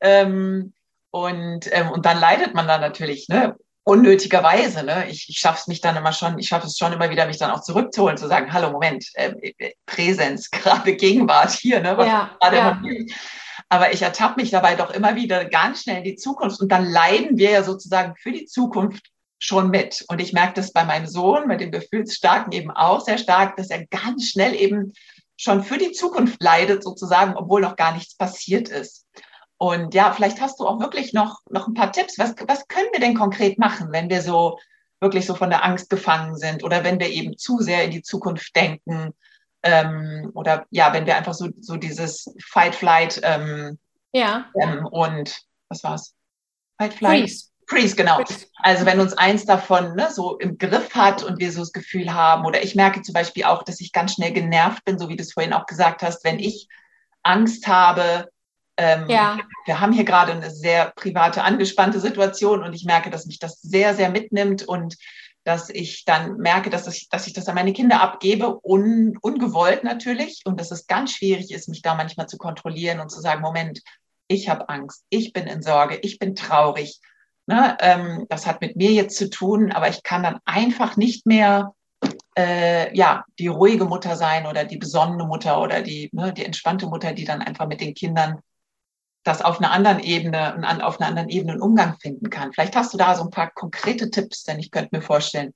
Ähm, 0.00 0.72
und, 1.10 1.68
ähm, 1.72 1.90
und 1.90 2.04
dann 2.04 2.20
leidet 2.20 2.54
man 2.54 2.68
dann 2.68 2.80
natürlich, 2.80 3.28
ne? 3.28 3.56
unnötigerweise. 3.86 4.82
Ne? 4.82 5.06
Ich, 5.08 5.28
ich 5.28 5.38
schaffe 5.38 5.60
es 5.60 5.66
mich 5.68 5.80
dann 5.80 5.96
immer 5.96 6.12
schon, 6.12 6.38
ich 6.38 6.48
schaffe 6.48 6.66
es 6.66 6.76
schon 6.76 6.92
immer 6.92 7.08
wieder, 7.08 7.26
mich 7.26 7.38
dann 7.38 7.52
auch 7.52 7.62
zurückzuholen, 7.62 8.16
zu 8.16 8.26
sagen, 8.26 8.52
hallo, 8.52 8.70
Moment, 8.72 9.06
äh, 9.14 9.32
Präsenz, 9.86 10.50
gerade 10.50 10.96
Gegenwart 10.96 11.52
hier, 11.52 11.80
ne? 11.80 11.96
was 11.96 12.06
ja, 12.06 12.36
gerade 12.40 12.56
ja. 12.56 12.82
Aber 13.68 13.92
ich 13.92 14.02
ertappe 14.02 14.40
mich 14.40 14.50
dabei 14.50 14.76
doch 14.76 14.90
immer 14.90 15.16
wieder 15.16 15.44
ganz 15.44 15.82
schnell 15.82 15.98
in 15.98 16.04
die 16.04 16.16
Zukunft 16.16 16.60
und 16.60 16.70
dann 16.70 16.84
leiden 16.84 17.36
wir 17.36 17.50
ja 17.50 17.62
sozusagen 17.62 18.14
für 18.16 18.32
die 18.32 18.46
Zukunft 18.46 19.10
schon 19.38 19.70
mit. 19.70 20.04
Und 20.08 20.20
ich 20.20 20.32
merke 20.32 20.54
das 20.54 20.72
bei 20.72 20.84
meinem 20.84 21.06
Sohn, 21.06 21.46
mit 21.46 21.60
dem 21.60 21.70
Gefühlsstarken 21.70 22.52
eben 22.52 22.70
auch 22.70 23.00
sehr 23.00 23.18
stark, 23.18 23.56
dass 23.56 23.70
er 23.70 23.86
ganz 23.86 24.28
schnell 24.28 24.54
eben 24.54 24.92
schon 25.36 25.62
für 25.62 25.78
die 25.78 25.92
Zukunft 25.92 26.42
leidet 26.42 26.82
sozusagen, 26.82 27.34
obwohl 27.36 27.60
noch 27.60 27.76
gar 27.76 27.92
nichts 27.92 28.16
passiert 28.16 28.68
ist. 28.68 29.06
Und 29.58 29.94
ja, 29.94 30.12
vielleicht 30.12 30.40
hast 30.40 30.60
du 30.60 30.66
auch 30.66 30.80
wirklich 30.80 31.12
noch, 31.12 31.40
noch 31.50 31.66
ein 31.66 31.74
paar 31.74 31.92
Tipps. 31.92 32.18
Was, 32.18 32.34
was 32.46 32.68
können 32.68 32.88
wir 32.92 33.00
denn 33.00 33.14
konkret 33.14 33.58
machen, 33.58 33.88
wenn 33.90 34.08
wir 34.08 34.22
so 34.22 34.58
wirklich 35.00 35.26
so 35.26 35.34
von 35.34 35.50
der 35.50 35.64
Angst 35.64 35.90
gefangen 35.90 36.36
sind 36.36 36.64
oder 36.64 36.84
wenn 36.84 37.00
wir 37.00 37.08
eben 37.08 37.36
zu 37.36 37.58
sehr 37.58 37.84
in 37.84 37.90
die 37.90 38.02
Zukunft 38.02 38.54
denken 38.56 39.12
ähm, 39.72 40.30
oder 40.34 40.66
ja, 40.70 40.92
wenn 40.92 41.06
wir 41.06 41.16
einfach 41.16 41.34
so, 41.34 41.48
so 41.60 41.76
dieses 41.76 42.34
Fight, 42.44 42.74
Flight 42.74 43.20
ähm, 43.22 43.78
ja. 44.12 44.46
Ähm, 44.60 44.86
und 44.86 45.38
was 45.68 45.84
war's? 45.84 46.14
Fight, 46.78 46.94
Flight. 46.94 47.20
Freeze. 47.20 47.46
Freeze, 47.68 47.96
genau. 47.96 48.20
Also 48.62 48.86
wenn 48.86 49.00
uns 49.00 49.12
eins 49.14 49.44
davon 49.44 49.96
ne, 49.96 50.08
so 50.12 50.38
im 50.38 50.56
Griff 50.56 50.94
hat 50.94 51.24
und 51.24 51.40
wir 51.40 51.50
so 51.50 51.60
das 51.60 51.72
Gefühl 51.72 52.14
haben, 52.14 52.46
oder 52.46 52.62
ich 52.62 52.76
merke 52.76 53.02
zum 53.02 53.12
Beispiel 53.12 53.44
auch, 53.44 53.64
dass 53.64 53.80
ich 53.80 53.92
ganz 53.92 54.14
schnell 54.14 54.32
genervt 54.32 54.84
bin, 54.84 54.98
so 54.98 55.08
wie 55.08 55.16
du 55.16 55.22
es 55.22 55.32
vorhin 55.32 55.52
auch 55.52 55.66
gesagt 55.66 56.02
hast, 56.02 56.24
wenn 56.24 56.38
ich 56.38 56.68
Angst 57.24 57.66
habe, 57.66 58.28
ähm, 58.76 59.08
ja. 59.08 59.38
wir 59.64 59.80
haben 59.80 59.92
hier 59.92 60.04
gerade 60.04 60.32
eine 60.32 60.50
sehr 60.50 60.92
private, 60.94 61.42
angespannte 61.42 61.98
Situation 61.98 62.62
und 62.62 62.72
ich 62.72 62.84
merke, 62.84 63.10
dass 63.10 63.26
mich 63.26 63.40
das 63.40 63.60
sehr, 63.62 63.94
sehr 63.94 64.10
mitnimmt 64.10 64.62
und 64.62 64.96
dass 65.46 65.70
ich 65.70 66.04
dann 66.04 66.38
merke, 66.38 66.70
dass 66.70 66.88
ich, 66.88 67.08
dass 67.08 67.28
ich 67.28 67.32
das 67.32 67.46
an 67.48 67.54
meine 67.54 67.72
Kinder 67.72 68.02
abgebe, 68.02 68.58
un, 68.64 69.16
ungewollt 69.22 69.84
natürlich, 69.84 70.42
und 70.44 70.58
dass 70.58 70.72
es 70.72 70.88
ganz 70.88 71.12
schwierig 71.12 71.52
ist, 71.52 71.68
mich 71.68 71.82
da 71.82 71.94
manchmal 71.94 72.26
zu 72.26 72.36
kontrollieren 72.36 72.98
und 72.98 73.10
zu 73.10 73.20
sagen, 73.20 73.42
Moment, 73.42 73.80
ich 74.26 74.48
habe 74.48 74.68
Angst, 74.68 75.04
ich 75.08 75.32
bin 75.32 75.46
in 75.46 75.62
Sorge, 75.62 75.98
ich 76.02 76.18
bin 76.18 76.34
traurig. 76.34 77.00
Ne? 77.46 77.76
Ähm, 77.80 78.26
das 78.28 78.44
hat 78.44 78.60
mit 78.60 78.74
mir 78.74 78.90
jetzt 78.90 79.16
zu 79.16 79.30
tun, 79.30 79.70
aber 79.70 79.88
ich 79.88 80.02
kann 80.02 80.24
dann 80.24 80.40
einfach 80.44 80.96
nicht 80.96 81.26
mehr 81.26 81.74
äh, 82.36 82.92
ja, 82.96 83.24
die 83.38 83.46
ruhige 83.46 83.84
Mutter 83.84 84.16
sein 84.16 84.46
oder 84.46 84.64
die 84.64 84.78
besonnene 84.78 85.26
Mutter 85.26 85.60
oder 85.62 85.80
die, 85.80 86.10
ne, 86.12 86.32
die 86.32 86.44
entspannte 86.44 86.88
Mutter, 86.88 87.12
die 87.12 87.24
dann 87.24 87.40
einfach 87.40 87.68
mit 87.68 87.80
den 87.80 87.94
Kindern 87.94 88.40
das 89.26 89.42
auf 89.42 89.58
einer 89.58 89.72
anderen 89.72 89.98
Ebene, 89.98 90.54
auf 90.84 91.00
einer 91.00 91.08
anderen 91.08 91.28
Ebene 91.28 91.52
einen 91.52 91.62
Umgang 91.62 91.96
finden 92.00 92.30
kann. 92.30 92.52
Vielleicht 92.52 92.76
hast 92.76 92.94
du 92.94 92.98
da 92.98 93.14
so 93.14 93.24
ein 93.24 93.30
paar 93.30 93.50
konkrete 93.50 94.10
Tipps, 94.10 94.44
denn 94.44 94.58
ich 94.58 94.70
könnte 94.70 94.94
mir 94.94 95.02
vorstellen, 95.02 95.52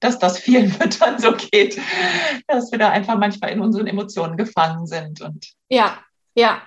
dass 0.00 0.18
das 0.18 0.38
vielen 0.38 0.68
Müttern 0.78 1.18
so 1.18 1.32
geht, 1.32 1.80
dass 2.46 2.70
wir 2.70 2.78
da 2.78 2.90
einfach 2.90 3.16
manchmal 3.16 3.50
in 3.50 3.60
unseren 3.60 3.86
Emotionen 3.86 4.36
gefangen 4.36 4.86
sind. 4.86 5.22
Und 5.22 5.46
ja, 5.68 5.98
ja, 6.34 6.62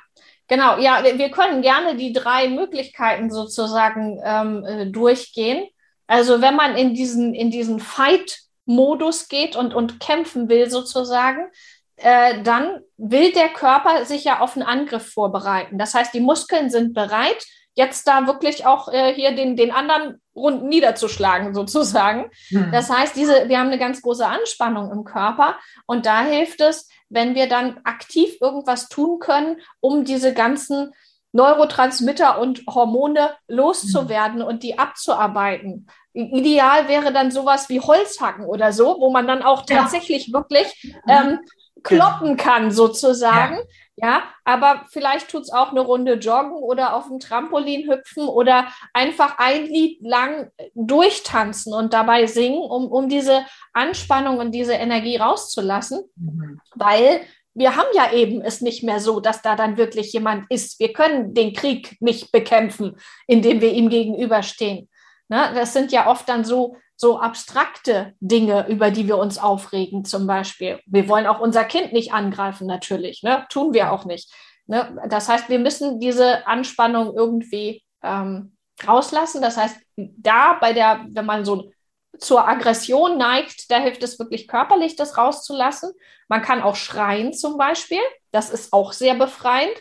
genau. 0.47 0.79
Ja, 0.79 1.03
wir 1.03 1.29
können 1.29 1.61
gerne 1.61 1.95
die 1.95 2.11
drei 2.11 2.49
Möglichkeiten 2.49 3.29
sozusagen 3.29 4.19
ähm, 4.23 4.65
äh, 4.65 4.85
durchgehen. 4.87 5.67
Also 6.07 6.41
wenn 6.41 6.55
man 6.55 6.75
in 6.75 6.95
diesen, 6.95 7.35
in 7.35 7.51
diesen 7.51 7.79
Fight-Modus 7.79 9.27
geht 9.27 9.55
und, 9.55 9.75
und 9.75 9.99
kämpfen 9.99 10.49
will 10.49 10.69
sozusagen, 10.69 11.49
äh, 11.97 12.41
dann 12.43 12.81
will 12.97 13.31
der 13.31 13.49
Körper 13.49 14.05
sich 14.05 14.23
ja 14.23 14.39
auf 14.39 14.55
einen 14.55 14.65
Angriff 14.65 15.13
vorbereiten. 15.13 15.77
Das 15.77 15.93
heißt, 15.93 16.13
die 16.13 16.19
Muskeln 16.19 16.69
sind 16.69 16.93
bereit, 16.93 17.45
jetzt 17.73 18.07
da 18.07 18.25
wirklich 18.25 18.65
auch 18.65 18.91
äh, 18.91 19.13
hier 19.13 19.35
den, 19.35 19.55
den 19.55 19.71
anderen 19.71 20.21
Runden 20.35 20.67
niederzuschlagen, 20.67 21.53
sozusagen. 21.53 22.29
Mhm. 22.49 22.71
Das 22.71 22.89
heißt, 22.89 23.15
diese, 23.15 23.49
wir 23.49 23.59
haben 23.59 23.67
eine 23.67 23.79
ganz 23.79 24.01
große 24.01 24.25
Anspannung 24.25 24.91
im 24.91 25.03
Körper 25.03 25.57
und 25.85 26.05
da 26.05 26.23
hilft 26.23 26.61
es, 26.61 26.89
wenn 27.09 27.35
wir 27.35 27.47
dann 27.47 27.79
aktiv 27.83 28.35
irgendwas 28.41 28.89
tun 28.89 29.19
können, 29.19 29.57
um 29.79 30.03
diese 30.03 30.33
ganzen 30.33 30.91
Neurotransmitter 31.31 32.39
und 32.39 32.63
Hormone 32.67 33.31
loszuwerden 33.47 34.39
mhm. 34.39 34.45
und 34.45 34.63
die 34.63 34.79
abzuarbeiten. 34.79 35.87
Ideal 36.13 36.87
wäre 36.87 37.13
dann 37.13 37.29
sowas 37.29 37.69
wie 37.69 37.79
Holzhacken 37.79 38.45
oder 38.45 38.73
so, 38.73 38.97
wo 38.99 39.11
man 39.11 39.27
dann 39.27 39.43
auch 39.43 39.65
tatsächlich 39.65 40.27
ja. 40.27 40.33
wirklich 40.33 40.95
ähm, 41.07 41.39
kloppen 41.87 42.37
kann, 42.37 42.71
sozusagen. 42.71 43.55
Ja. 43.55 43.63
Ja, 43.99 44.25
aber 44.45 44.85
vielleicht 44.89 45.31
tut 45.31 45.41
es 45.41 45.51
auch 45.51 45.71
eine 45.71 45.79
Runde 45.79 46.13
joggen 46.13 46.51
oder 46.51 46.95
auf 46.95 47.07
dem 47.07 47.17
Trampolin 47.17 47.89
hüpfen 47.89 48.27
oder 48.27 48.67
einfach 48.93 49.39
ein 49.39 49.65
Lied 49.65 49.97
lang 50.03 50.51
durchtanzen 50.75 51.73
und 51.73 51.93
dabei 51.93 52.27
singen, 52.27 52.61
um, 52.61 52.91
um 52.91 53.09
diese 53.09 53.43
Anspannung 53.73 54.37
und 54.37 54.51
diese 54.51 54.73
Energie 54.73 55.17
rauszulassen. 55.17 56.03
Mhm. 56.15 56.61
Weil 56.75 57.21
wir 57.55 57.75
haben 57.75 57.87
ja 57.95 58.13
eben 58.13 58.41
es 58.41 58.61
nicht 58.61 58.83
mehr 58.83 58.99
so, 58.99 59.19
dass 59.19 59.41
da 59.41 59.55
dann 59.55 59.77
wirklich 59.77 60.13
jemand 60.13 60.45
ist. 60.51 60.79
Wir 60.79 60.93
können 60.93 61.33
den 61.33 61.53
Krieg 61.53 61.97
nicht 61.99 62.31
bekämpfen, 62.31 62.97
indem 63.25 63.61
wir 63.61 63.73
ihm 63.73 63.89
gegenüberstehen. 63.89 64.89
Ne? 65.27 65.51
Das 65.55 65.73
sind 65.73 65.91
ja 65.91 66.07
oft 66.07 66.29
dann 66.29 66.45
so, 66.45 66.77
so 66.97 67.19
abstrakte 67.19 68.15
Dinge, 68.19 68.67
über 68.67 68.89
die 68.89 69.07
wir 69.07 69.17
uns 69.17 69.37
aufregen, 69.37 70.03
zum 70.03 70.25
Beispiel. 70.25 70.79
Wir 70.87 71.07
wollen 71.07 71.27
auch 71.27 71.39
unser 71.39 71.63
Kind 71.63 71.93
nicht 71.93 72.11
angreifen, 72.11 72.65
natürlich. 72.65 73.21
Ne? 73.21 73.45
Tun 73.49 73.73
wir 73.73 73.91
auch 73.91 74.05
nicht. 74.05 74.33
Ne? 74.65 74.99
Das 75.07 75.29
heißt, 75.29 75.47
wir 75.47 75.59
müssen 75.59 75.99
diese 75.99 76.45
Anspannung 76.47 77.15
irgendwie 77.15 77.83
ähm, 78.01 78.57
rauslassen. 78.85 79.41
Das 79.41 79.57
heißt, 79.57 79.77
da 79.95 80.57
bei 80.59 80.73
der, 80.73 81.05
wenn 81.09 81.25
man 81.25 81.45
so 81.45 81.71
zur 82.17 82.47
Aggression 82.47 83.19
neigt, 83.19 83.69
da 83.69 83.77
hilft 83.77 84.01
es 84.01 84.17
wirklich 84.17 84.47
körperlich, 84.47 84.95
das 84.95 85.17
rauszulassen. 85.17 85.91
Man 86.27 86.41
kann 86.41 86.63
auch 86.63 86.75
schreien 86.75 87.31
zum 87.31 87.57
Beispiel. 87.57 88.01
Das 88.31 88.49
ist 88.49 88.73
auch 88.73 88.91
sehr 88.91 89.13
befreiend. 89.13 89.75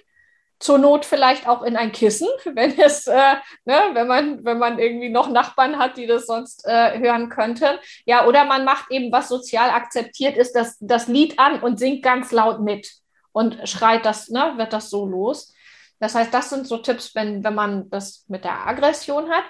Zur 0.59 0.79
Not 0.79 1.05
vielleicht 1.05 1.49
auch 1.49 1.63
in 1.63 1.77
ein 1.77 1.93
Kissen, 1.93 2.29
wenn 2.45 2.79
es, 2.79 3.07
äh, 3.07 3.35
ne, 3.65 3.81
wenn 3.93 4.07
man, 4.07 4.45
wenn 4.45 4.59
man 4.59 4.79
irgendwie 4.79 5.11
noch 5.11 5.29
Nachbarn 5.29 5.79
hat, 5.79 5.97
die 5.97 6.07
das 6.07 6.27
sonst 6.27 6.67
äh, 6.67 6.99
hören 6.99 7.29
könnten. 7.29 7.79
Ja, 8.05 8.27
oder 8.27 8.45
man 8.45 8.65
macht 8.65 8.91
eben, 8.91 9.13
was 9.13 9.29
sozial 9.29 9.71
akzeptiert 9.71 10.37
ist, 10.37 10.53
das, 10.53 10.77
das 10.81 11.09
Lied 11.09 11.39
an 11.39 11.61
und 11.61 11.79
singt 11.79 12.03
ganz 12.03 12.33
laut 12.33 12.61
mit 12.61 12.91
und 13.33 13.69
schreit 13.69 14.07
das, 14.07 14.31
ne, 14.31 14.55
wird 14.57 14.73
das 14.73 14.89
so 14.89 15.07
los. 15.07 15.53
Das 15.99 16.15
heißt, 16.15 16.33
das 16.33 16.51
sind 16.51 16.67
so 16.67 16.79
Tipps, 16.79 17.15
wenn, 17.15 17.43
wenn 17.45 17.55
man 17.55 17.91
das 17.91 18.25
mit 18.29 18.45
der 18.45 18.67
Aggression 18.67 19.31
hat. 19.31 19.45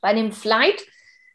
Bei 0.00 0.14
dem 0.14 0.32
Flight, 0.32 0.84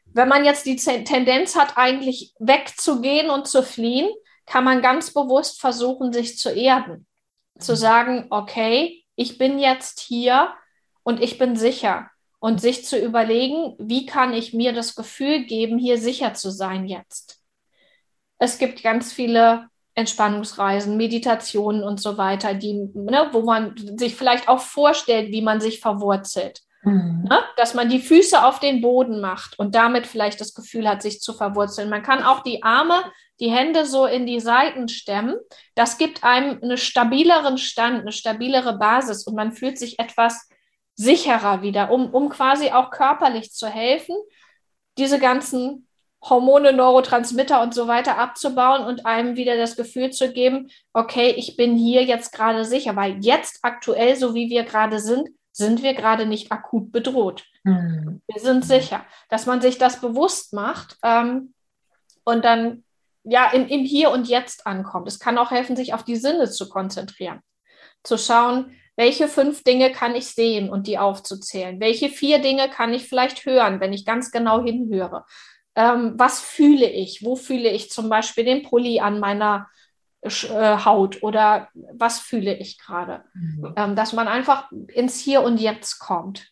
wenn 0.06 0.28
man 0.28 0.46
jetzt 0.46 0.66
die 0.66 0.76
Tendenz 0.76 1.56
hat, 1.56 1.78
eigentlich 1.78 2.34
wegzugehen 2.40 3.30
und 3.30 3.48
zu 3.48 3.64
fliehen, 3.64 4.10
kann 4.46 4.64
man 4.64 4.82
ganz 4.82 5.14
bewusst 5.14 5.60
versuchen, 5.60 6.12
sich 6.12 6.38
zu 6.38 6.50
erden. 6.50 7.06
Zu 7.60 7.76
sagen, 7.76 8.28
okay, 8.30 9.04
ich 9.16 9.38
bin 9.38 9.60
jetzt 9.60 10.00
hier 10.00 10.54
und 11.04 11.22
ich 11.22 11.38
bin 11.38 11.56
sicher. 11.56 12.10
Und 12.40 12.62
sich 12.62 12.86
zu 12.86 12.98
überlegen, 13.00 13.76
wie 13.80 14.06
kann 14.06 14.34
ich 14.34 14.54
mir 14.54 14.72
das 14.72 14.96
Gefühl 14.96 15.46
geben, 15.46 15.80
hier 15.80 15.98
sicher 15.98 16.36
zu 16.36 16.52
sein 16.52 16.86
jetzt. 16.86 17.42
Es 18.38 18.60
gibt 18.60 18.84
ganz 18.84 19.12
viele 19.12 19.70
Entspannungsreisen, 19.96 20.96
Meditationen 20.96 21.84
und 21.84 22.00
so 22.00 22.20
weiter, 22.20 22.54
die, 22.54 22.92
ne, 22.94 23.30
wo 23.32 23.42
man 23.42 23.74
sich 23.98 24.16
vielleicht 24.16 24.48
auch 24.48 24.60
vorstellt, 24.60 25.32
wie 25.32 25.42
man 25.42 25.60
sich 25.60 25.80
verwurzelt. 25.80 26.62
Mhm. 26.88 27.26
Ne? 27.30 27.44
Dass 27.58 27.74
man 27.74 27.90
die 27.90 28.00
Füße 28.00 28.44
auf 28.44 28.60
den 28.60 28.82
Boden 28.82 29.20
macht 29.20 29.60
und 29.60 29.76
damit 29.76 30.08
vielleicht 30.08 30.40
das 30.40 30.54
Gefühl 30.54 30.88
hat, 30.88 31.02
sich 31.02 31.20
zu 31.20 31.34
verwurzeln. 31.34 31.90
Man 31.90 32.04
kann 32.04 32.24
auch 32.24 32.42
die 32.42 32.64
Arme, 32.64 33.04
die 33.40 33.52
Hände 33.52 33.86
so 33.86 34.06
in 34.06 34.26
die 34.26 34.40
Seiten 34.40 34.88
stemmen. 34.88 35.36
Das 35.76 35.98
gibt 35.98 36.24
einem 36.24 36.62
einen 36.62 36.78
stabileren 36.78 37.58
Stand, 37.58 38.02
eine 38.02 38.12
stabilere 38.12 38.78
Basis 38.78 39.26
und 39.26 39.36
man 39.36 39.52
fühlt 39.52 39.78
sich 39.78 40.00
etwas 40.00 40.50
sicherer 40.96 41.62
wieder, 41.62 41.92
um, 41.92 42.10
um 42.14 42.30
quasi 42.30 42.72
auch 42.72 42.90
körperlich 42.90 43.52
zu 43.52 43.68
helfen, 43.68 44.16
diese 44.98 45.20
ganzen 45.20 45.88
Hormone, 46.24 46.74
Neurotransmitter 46.74 47.62
und 47.62 47.76
so 47.76 47.88
weiter 47.88 48.18
abzubauen 48.18 48.84
und 48.84 49.06
einem 49.06 49.36
wieder 49.36 49.56
das 49.56 49.76
Gefühl 49.76 50.10
zu 50.12 50.34
geben, 50.34 50.72
okay, 50.94 51.30
ich 51.38 51.56
bin 51.56 51.76
hier 51.76 52.04
jetzt 52.04 52.32
gerade 52.32 52.66
sicher, 52.66 52.96
weil 52.96 53.24
jetzt 53.24 53.60
aktuell, 53.62 54.16
so 54.16 54.34
wie 54.34 54.50
wir 54.50 54.64
gerade 54.64 55.00
sind, 55.00 55.30
sind 55.58 55.84
wir 55.84 55.94
gerade 55.94 56.26
nicht 56.26 56.52
akut 56.52 56.92
bedroht. 56.92 57.46
Mhm. 57.64 58.22
Wir 58.28 58.42
sind 58.42 58.66
sicher, 58.66 59.06
dass 59.30 59.46
man 59.46 59.62
sich 59.62 59.78
das 59.78 60.00
bewusst 60.00 60.54
macht 60.54 60.98
ähm, 61.04 61.54
und 62.24 62.46
dann 62.46 62.84
ja 63.24 63.52
im, 63.52 63.68
im 63.68 63.84
Hier 63.84 64.12
und 64.12 64.28
Jetzt 64.28 64.66
ankommt. 64.68 65.08
Es 65.08 65.20
kann 65.20 65.38
auch 65.38 65.52
helfen, 65.52 65.76
sich 65.76 65.94
auf 65.94 66.04
die 66.04 66.16
Sinne 66.16 66.50
zu 66.50 66.70
konzentrieren, 66.70 67.42
zu 68.04 68.18
schauen, 68.18 68.72
welche 68.96 69.28
fünf 69.28 69.64
Dinge 69.64 69.92
kann 69.92 70.16
ich 70.16 70.28
sehen 70.28 70.70
und 70.70 70.88
die 70.88 70.98
aufzuzählen? 70.98 71.80
Welche 71.80 72.10
vier 72.10 72.40
Dinge 72.40 72.68
kann 72.70 72.94
ich 72.94 73.08
vielleicht 73.08 73.46
hören, 73.46 73.80
wenn 73.80 73.94
ich 73.94 74.06
ganz 74.06 74.32
genau 74.32 74.64
hinhöre? 74.64 75.24
ähm, 75.78 76.14
was 76.18 76.42
fühle 76.42 76.90
ich? 76.90 77.24
Wo 77.24 77.36
fühle 77.36 77.70
ich 77.70 77.92
zum 77.92 78.10
Beispiel 78.10 78.44
den 78.44 78.64
Pulli 78.64 79.00
an 79.00 79.20
meiner 79.20 79.70
Haut 80.26 81.22
oder 81.24 81.70
was 81.94 82.20
fühle 82.20 82.56
ich 82.58 82.80
gerade? 82.80 83.24
Mhm. 83.34 83.74
Ähm, 83.76 83.96
dass 83.96 84.14
man 84.14 84.28
einfach 84.28 84.72
ins 84.88 85.20
Hier 85.20 85.44
und 85.44 85.60
Jetzt 85.60 86.00
kommt, 86.00 86.50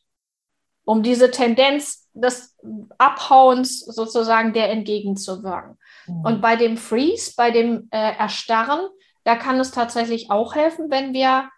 um 0.86 1.04
diese 1.04 1.32
Tendenz 1.32 2.10
des 2.13 2.56
Abhauens 2.97 3.80
sozusagen 3.80 4.54
der 4.54 4.69
entgegenzuwirken. 4.69 5.78
Mhm. 6.08 6.21
Und 6.21 6.41
bei 6.41 6.56
dem 6.56 6.78
Freeze, 6.78 7.34
bei 7.36 7.51
dem 7.51 7.88
äh, 7.91 8.15
Erstarren, 8.17 8.88
da 9.23 9.36
kann 9.36 9.60
es 9.60 9.71
tatsächlich 9.71 10.30
auch 10.30 10.56
helfen, 10.56 10.91
wenn 10.91 11.13
wir 11.13 11.49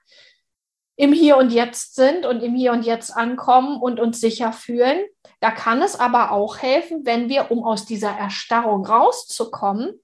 im 0.96 1.14
Hier 1.14 1.38
und 1.38 1.52
Jetzt 1.52 1.96
sind 1.96 2.26
und 2.26 2.42
im 2.42 2.56
Hier 2.56 2.72
und 2.72 2.84
Jetzt 2.84 3.12
ankommen 3.12 3.80
und 3.80 4.00
uns 4.00 4.20
sicher 4.20 4.52
fühlen. 4.52 5.06
Da 5.42 5.52
kann 5.52 5.82
es 5.82 6.00
aber 6.00 6.32
auch 6.32 6.58
helfen, 6.58 7.06
wenn 7.06 7.30
wir, 7.30 7.52
um 7.52 7.64
aus 7.64 7.86
dieser 7.86 8.12
Erstarrung 8.12 8.86
rauszukommen, 8.86 10.00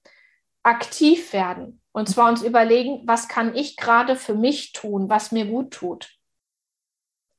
aktiv 0.62 1.32
werden. 1.32 1.80
Und 1.94 2.08
zwar 2.08 2.28
uns 2.28 2.42
überlegen, 2.42 3.02
was 3.06 3.28
kann 3.28 3.54
ich 3.54 3.76
gerade 3.76 4.16
für 4.16 4.34
mich 4.34 4.72
tun, 4.72 5.08
was 5.08 5.30
mir 5.30 5.46
gut 5.46 5.70
tut. 5.70 6.10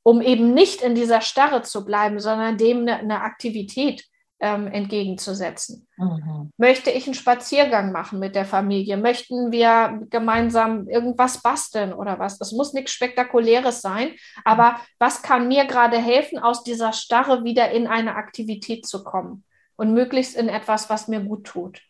Um 0.02 0.22
eben 0.22 0.54
nicht 0.54 0.80
in 0.80 0.94
dieser 0.94 1.20
Starre 1.20 1.60
zu 1.60 1.84
bleiben, 1.84 2.20
sondern 2.20 2.56
dem 2.56 2.78
eine, 2.78 2.96
eine 2.96 3.20
Aktivität 3.20 4.06
ähm, 4.40 4.66
entgegenzusetzen. 4.66 5.86
Mhm. 5.98 6.52
Möchte 6.56 6.90
ich 6.90 7.06
einen 7.06 7.12
Spaziergang 7.12 7.92
machen 7.92 8.18
mit 8.18 8.34
der 8.34 8.46
Familie? 8.46 8.96
Möchten 8.96 9.52
wir 9.52 10.00
gemeinsam 10.08 10.88
irgendwas 10.88 11.42
basteln 11.42 11.92
oder 11.92 12.18
was? 12.18 12.38
Das 12.38 12.52
muss 12.52 12.72
nichts 12.72 12.92
Spektakuläres 12.92 13.82
sein, 13.82 14.12
aber 14.42 14.80
was 14.98 15.20
kann 15.20 15.48
mir 15.48 15.66
gerade 15.66 15.98
helfen, 15.98 16.38
aus 16.38 16.64
dieser 16.64 16.94
Starre 16.94 17.44
wieder 17.44 17.70
in 17.72 17.86
eine 17.86 18.14
Aktivität 18.14 18.86
zu 18.86 19.04
kommen 19.04 19.44
und 19.76 19.92
möglichst 19.92 20.34
in 20.34 20.48
etwas, 20.48 20.88
was 20.88 21.08
mir 21.08 21.20
gut 21.20 21.46
tut? 21.46 21.82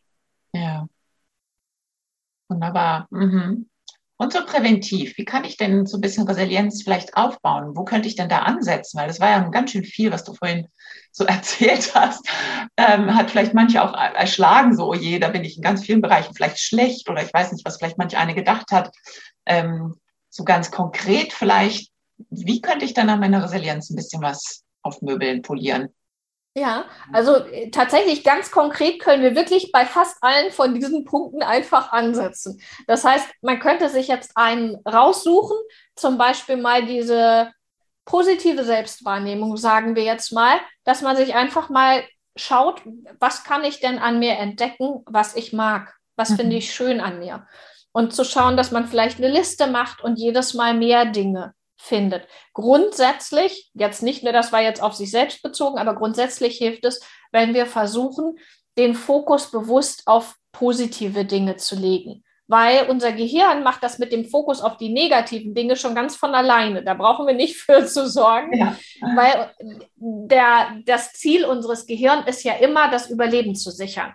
Wunderbar. 2.49 3.07
Mhm. 3.11 3.69
Und 4.19 4.33
so 4.33 4.45
präventiv, 4.47 5.19
wie 5.19 5.27
kann 5.27 5.45
ich 5.45 5.59
denn 5.59 5.85
so 5.85 5.99
ein 5.99 6.01
bisschen 6.01 6.27
Resilienz 6.27 6.83
vielleicht 6.83 7.17
aufbauen? 7.17 7.77
Wo 7.77 7.85
könnte 7.85 8.09
ich 8.09 8.17
denn 8.17 8.31
da 8.31 8.41
ansetzen? 8.41 8.99
Weil 8.99 9.09
das 9.09 9.21
war 9.21 9.29
ja 9.29 9.41
ganz 9.51 9.73
schön 9.73 9.85
viel, 9.85 10.11
was 10.11 10.25
du 10.25 10.33
vorhin 10.33 10.69
so 11.13 11.25
erzählt 11.27 11.95
hast. 11.95 12.27
Ähm, 12.79 13.15
hat 13.15 13.31
vielleicht 13.31 13.53
manche 13.53 13.83
auch 13.83 13.93
erschlagen, 13.93 14.75
so, 14.75 14.89
oh 14.89 14.95
je, 14.95 15.19
da 15.19 15.29
bin 15.29 15.45
ich 15.45 15.57
in 15.57 15.63
ganz 15.63 15.85
vielen 15.85 16.01
Bereichen 16.01 16.35
vielleicht 16.35 16.61
schlecht 16.61 17.11
oder 17.11 17.23
ich 17.23 17.33
weiß 17.33 17.53
nicht, 17.53 17.67
was 17.67 17.77
vielleicht 17.77 17.99
manche 17.99 18.19
eine 18.19 18.35
gedacht 18.35 18.71
hat. 18.73 18.91
Ähm, 19.45 19.97
so 20.31 20.45
ganz 20.45 20.71
konkret 20.71 21.33
vielleicht, 21.33 21.91
wie 22.31 22.63
könnte 22.63 22.87
ich 22.87 22.95
dann 22.95 23.11
an 23.11 23.21
meiner 23.21 23.45
Resilienz 23.45 23.91
ein 23.91 23.97
bisschen 23.97 24.23
was 24.23 24.63
aufmöbeln, 24.83 25.43
polieren? 25.43 25.91
Ja, 26.59 26.87
also 27.13 27.37
äh, 27.37 27.71
tatsächlich 27.71 28.25
ganz 28.25 28.51
konkret 28.51 28.99
können 28.99 29.23
wir 29.23 29.37
wirklich 29.37 29.73
bei 29.73 29.85
fast 29.85 30.17
allen 30.23 30.51
von 30.51 30.75
diesen 30.75 31.05
Punkten 31.05 31.43
einfach 31.43 31.93
ansetzen. 31.93 32.63
Das 32.87 33.05
heißt, 33.05 33.29
man 33.43 33.61
könnte 33.61 33.91
sich 33.91 34.09
jetzt 34.09 34.39
einen 34.39 34.77
raussuchen, 34.87 35.59
zum 35.97 36.17
Beispiel 36.17 36.57
mal 36.57 36.87
diese 36.87 37.53
positive 38.07 38.65
Selbstwahrnehmung, 38.65 39.59
sagen 39.59 39.97
wir 39.97 40.05
jetzt 40.05 40.33
mal, 40.33 40.59
dass 40.85 41.03
man 41.03 41.15
sich 41.15 41.35
einfach 41.35 41.69
mal 41.69 42.03
schaut, 42.37 42.81
was 43.21 43.45
kann 43.45 43.63
ich 43.63 43.81
denn 43.81 43.99
an 43.99 44.19
mir 44.19 44.39
entdecken, 44.39 45.03
was 45.05 45.37
ich 45.37 45.53
mag, 45.53 45.95
was 46.17 46.31
mhm. 46.31 46.37
finde 46.37 46.57
ich 46.57 46.73
schön 46.73 47.01
an 47.01 47.19
mir. 47.19 47.47
Und 47.93 48.15
zu 48.15 48.25
schauen, 48.25 48.57
dass 48.57 48.71
man 48.71 48.87
vielleicht 48.87 49.19
eine 49.19 49.29
Liste 49.29 49.67
macht 49.67 50.03
und 50.03 50.19
jedes 50.19 50.55
Mal 50.55 50.73
mehr 50.73 51.05
Dinge 51.05 51.55
findet. 51.77 52.27
Grundsätzlich, 52.53 53.71
jetzt 53.75 54.03
nicht 54.03 54.23
nur, 54.23 54.33
das 54.33 54.53
war 54.53 54.63
jetzt 54.63 54.83
auf 54.83 54.95
sich 54.95 55.11
selbst 55.11 55.43
bezogen, 55.43 55.79
aber 55.79 55.95
grundsätzlich 55.95 56.59
hilft 56.59 56.85
es, 56.85 57.01
wenn 57.33 57.55
wir 57.55 57.67
versuchen, 57.67 58.39
den 58.79 58.95
Fokus 58.95 59.51
bewusst 59.51 60.03
auf 60.07 60.37
positive 60.53 61.25
Dinge 61.25 61.57
zu 61.57 61.77
legen. 61.77 62.25
Weil 62.49 62.89
unser 62.89 63.13
Gehirn 63.13 63.65
macht 63.65 63.83
das 63.83 63.99
mit 63.99 64.13
dem 64.13 64.25
Fokus 64.25 64.61
auf 64.61 64.77
die 64.77 64.89
negativen 64.89 65.53
Dinge 65.53 65.75
schon 65.75 65.97
ganz 65.97 66.15
von 66.15 66.33
alleine. 66.35 66.85
Da 66.85 66.95
brauchen 66.95 67.27
wir 67.27 67.35
nicht 67.35 67.57
für 67.61 67.85
zu 67.87 68.09
sorgen, 68.09 68.57
ja. 68.57 68.77
weil 69.17 69.51
der, 69.97 70.81
das 70.87 71.13
Ziel 71.13 71.45
unseres 71.45 71.87
Gehirns 71.87 72.27
ist 72.29 72.45
ja 72.45 72.55
immer, 72.55 72.91
das 72.91 73.11
Überleben 73.11 73.55
zu 73.57 73.71
sichern. 73.71 74.15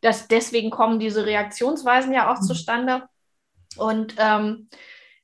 Das, 0.00 0.28
deswegen 0.28 0.70
kommen 0.70 0.98
diese 0.98 1.26
Reaktionsweisen 1.26 2.14
ja 2.14 2.32
auch 2.32 2.40
mhm. 2.40 2.44
zustande. 2.44 3.02
Und 3.76 4.14
ähm, 4.18 4.70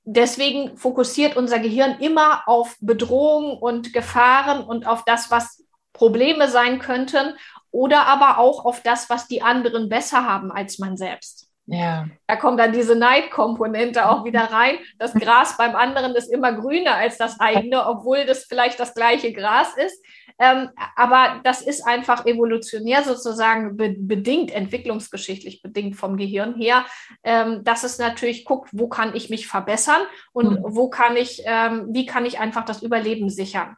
deswegen 0.06 0.78
fokussiert 0.78 1.36
unser 1.36 1.58
Gehirn 1.58 1.98
immer 2.00 2.44
auf 2.46 2.76
Bedrohungen 2.80 3.58
und 3.58 3.92
Gefahren 3.92 4.64
und 4.64 4.86
auf 4.86 5.04
das, 5.04 5.30
was 5.30 5.64
Probleme 5.92 6.48
sein 6.48 6.78
könnten 6.78 7.36
oder 7.70 8.06
aber 8.06 8.38
auch 8.38 8.64
auf 8.64 8.82
das, 8.82 9.10
was 9.10 9.26
die 9.26 9.42
anderen 9.42 9.88
besser 9.88 10.24
haben 10.24 10.50
als 10.50 10.78
man 10.78 10.96
selbst. 10.96 11.48
Ja. 11.66 12.06
Da 12.28 12.36
kommt 12.36 12.60
dann 12.60 12.72
diese 12.72 12.94
Neidkomponente 12.94 14.08
auch 14.08 14.24
wieder 14.24 14.44
rein. 14.44 14.78
Das 14.98 15.12
Gras 15.14 15.56
beim 15.56 15.74
anderen 15.74 16.14
ist 16.14 16.32
immer 16.32 16.52
grüner 16.52 16.94
als 16.94 17.18
das 17.18 17.40
eigene, 17.40 17.84
obwohl 17.86 18.24
das 18.24 18.44
vielleicht 18.44 18.78
das 18.78 18.94
gleiche 18.94 19.32
Gras 19.32 19.76
ist. 19.76 20.00
Ähm, 20.38 20.70
aber 20.96 21.40
das 21.44 21.62
ist 21.62 21.86
einfach 21.86 22.26
evolutionär 22.26 23.02
sozusagen 23.02 23.76
be 23.76 23.94
bedingt, 23.98 24.50
entwicklungsgeschichtlich 24.50 25.62
bedingt 25.62 25.96
vom 25.96 26.16
Gehirn 26.16 26.54
her, 26.54 26.84
ähm, 27.24 27.64
dass 27.64 27.84
es 27.84 27.98
natürlich 27.98 28.44
guckt, 28.44 28.70
wo 28.72 28.88
kann 28.88 29.14
ich 29.14 29.30
mich 29.30 29.46
verbessern 29.46 30.02
und 30.32 30.60
mhm. 30.60 30.64
wo 30.68 30.90
kann 30.90 31.16
ich, 31.16 31.42
ähm, 31.46 31.86
wie 31.90 32.04
kann 32.04 32.26
ich 32.26 32.38
einfach 32.38 32.64
das 32.64 32.82
Überleben 32.82 33.30
sichern. 33.30 33.76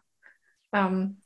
Ähm, 0.73 1.21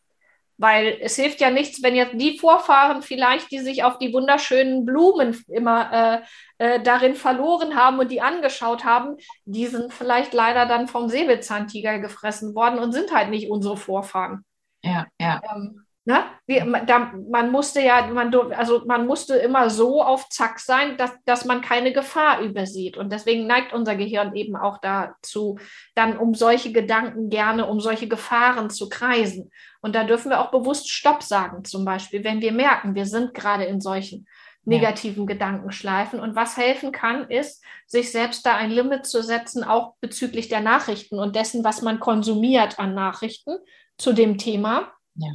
Weil 0.59 0.99
es 1.01 1.17
hilft 1.17 1.41
ja 1.41 1.51
nichts, 1.51 1.83
wenn 1.83 1.97
jetzt 1.97 2.15
die 2.21 2.39
Vorfahren 2.39 3.03
vielleicht, 3.03 3.51
die 3.51 3.61
sich 3.61 3.85
auf 3.85 3.99
die 3.99 4.13
wunderschönen 4.13 4.85
Blumen 4.85 5.43
immer 5.49 6.23
äh, 6.59 6.75
äh, 6.77 6.83
darin 6.83 7.15
verloren 7.15 7.75
haben 7.75 7.99
und 7.99 8.11
die 8.11 8.21
angeschaut 8.21 8.85
haben, 8.85 9.17
die 9.47 9.67
sind 9.67 9.93
vielleicht 9.95 10.35
leider 10.35 10.67
dann 10.67 10.89
vom 10.89 11.09
Säbelzahntiger 11.09 11.99
gefressen 12.01 12.55
worden 12.55 12.79
und 12.79 12.93
sind 12.93 13.13
halt 13.13 13.31
nicht 13.31 13.51
unsere 13.51 13.79
Vorfahren. 13.79 14.45
Ja, 14.83 15.07
ja. 15.21 15.41
Ähm, 15.55 15.85
Ne? 16.05 16.25
Wie, 16.47 16.61
da, 16.85 17.13
man 17.31 17.53
musste 17.53 17.81
ja, 17.81 18.09
man, 18.09 18.35
also 18.55 18.83
man 18.87 19.07
musste 19.07 19.37
immer 19.37 19.71
so 19.71 20.03
auf 20.03 20.29
Zack 20.31 20.59
sein, 20.59 20.97
dass, 20.97 21.13
dass 21.25 21.45
man 21.45 21.61
keine 21.61 21.93
Gefahr 21.93 22.41
übersieht. 22.41 22.97
Und 22.97 23.13
deswegen 23.13 23.47
neigt 23.47 23.73
unser 23.73 23.95
Gehirn 23.95 24.35
eben 24.35 24.57
auch 24.57 24.79
dazu, 24.79 25.61
dann 25.95 26.19
um 26.19 26.35
solche 26.35 26.73
Gedanken 26.73 27.31
gerne, 27.31 27.67
um 27.67 27.79
solche 27.79 28.09
Gefahren 28.09 28.69
zu 28.69 28.89
kreisen. 28.89 29.53
Und 29.81 29.95
da 29.95 30.03
dürfen 30.03 30.31
wir 30.31 30.41
auch 30.41 30.51
bewusst 30.51 30.91
Stopp 30.91 31.23
sagen, 31.23 31.65
zum 31.65 31.85
Beispiel, 31.85 32.25
wenn 32.25 32.41
wir 32.41 32.53
merken, 32.53 32.97
wir 32.97 33.07
sind 33.07 33.33
gerade 33.33 33.65
in 33.65 33.81
solchen 33.81 34.27
negativen 34.65 35.29
ja. 35.29 35.35
Gedankenschleifen. 35.35 36.19
Und 36.19 36.35
was 36.35 36.57
helfen 36.57 36.91
kann, 36.91 37.31
ist, 37.31 37.63
sich 37.87 38.11
selbst 38.11 38.45
da 38.45 38.57
ein 38.57 38.73
Limit 38.73 39.07
zu 39.07 39.23
setzen, 39.23 39.63
auch 39.63 39.95
bezüglich 40.01 40.49
der 40.49 40.63
Nachrichten 40.63 41.21
und 41.21 41.37
dessen, 41.37 41.63
was 41.63 41.81
man 41.81 42.01
konsumiert 42.01 42.81
an 42.81 42.93
Nachrichten 42.93 43.59
zu 43.99 44.13
dem 44.13 44.39
Thema. 44.39 44.93
Ja 45.15 45.31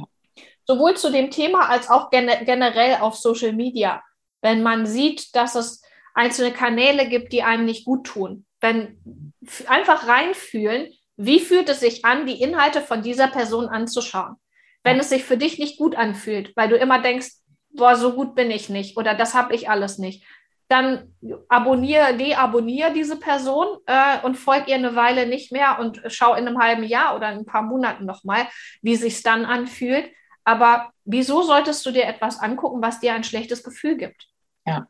sowohl 0.68 0.96
zu 0.96 1.10
dem 1.10 1.30
Thema 1.30 1.68
als 1.70 1.88
auch 1.88 2.10
generell 2.10 2.98
auf 3.00 3.16
Social 3.16 3.52
Media. 3.52 4.02
Wenn 4.42 4.62
man 4.62 4.86
sieht, 4.86 5.34
dass 5.34 5.54
es 5.54 5.82
einzelne 6.14 6.52
Kanäle 6.52 7.08
gibt, 7.08 7.32
die 7.32 7.42
einem 7.42 7.64
nicht 7.64 7.84
gut 7.84 8.06
tun. 8.06 8.44
Wenn 8.60 9.32
einfach 9.66 10.06
reinfühlen, 10.06 10.92
wie 11.16 11.40
fühlt 11.40 11.68
es 11.68 11.80
sich 11.80 12.04
an, 12.04 12.26
die 12.26 12.40
Inhalte 12.40 12.82
von 12.82 13.02
dieser 13.02 13.28
Person 13.28 13.66
anzuschauen. 13.66 14.36
Wenn 14.84 15.00
es 15.00 15.08
sich 15.08 15.24
für 15.24 15.36
dich 15.36 15.58
nicht 15.58 15.78
gut 15.78 15.96
anfühlt, 15.96 16.54
weil 16.54 16.68
du 16.68 16.76
immer 16.76 17.00
denkst, 17.00 17.30
boah, 17.70 17.96
so 17.96 18.12
gut 18.12 18.34
bin 18.34 18.50
ich 18.50 18.68
nicht 18.68 18.96
oder 18.96 19.14
das 19.14 19.34
habe 19.34 19.54
ich 19.54 19.68
alles 19.68 19.98
nicht, 19.98 20.24
dann 20.68 21.14
abonniere, 21.48 22.16
deabonniere 22.16 22.92
diese 22.92 23.18
Person 23.18 23.78
äh, 23.86 24.20
und 24.22 24.36
folg 24.36 24.68
ihr 24.68 24.74
eine 24.74 24.94
Weile 24.94 25.26
nicht 25.26 25.50
mehr 25.50 25.78
und 25.80 26.02
schau 26.08 26.34
in 26.34 26.46
einem 26.46 26.58
halben 26.58 26.84
Jahr 26.84 27.16
oder 27.16 27.32
in 27.32 27.38
ein 27.38 27.46
paar 27.46 27.62
Monaten 27.62 28.04
nochmal, 28.04 28.46
wie 28.82 28.96
sich 28.96 29.22
dann 29.22 29.46
anfühlt. 29.46 30.10
Aber 30.44 30.90
wieso 31.04 31.42
solltest 31.42 31.84
du 31.86 31.90
dir 31.90 32.04
etwas 32.04 32.38
angucken, 32.38 32.82
was 32.82 33.00
dir 33.00 33.14
ein 33.14 33.24
schlechtes 33.24 33.62
Gefühl 33.62 33.96
gibt? 33.96 34.28
Ja. 34.66 34.86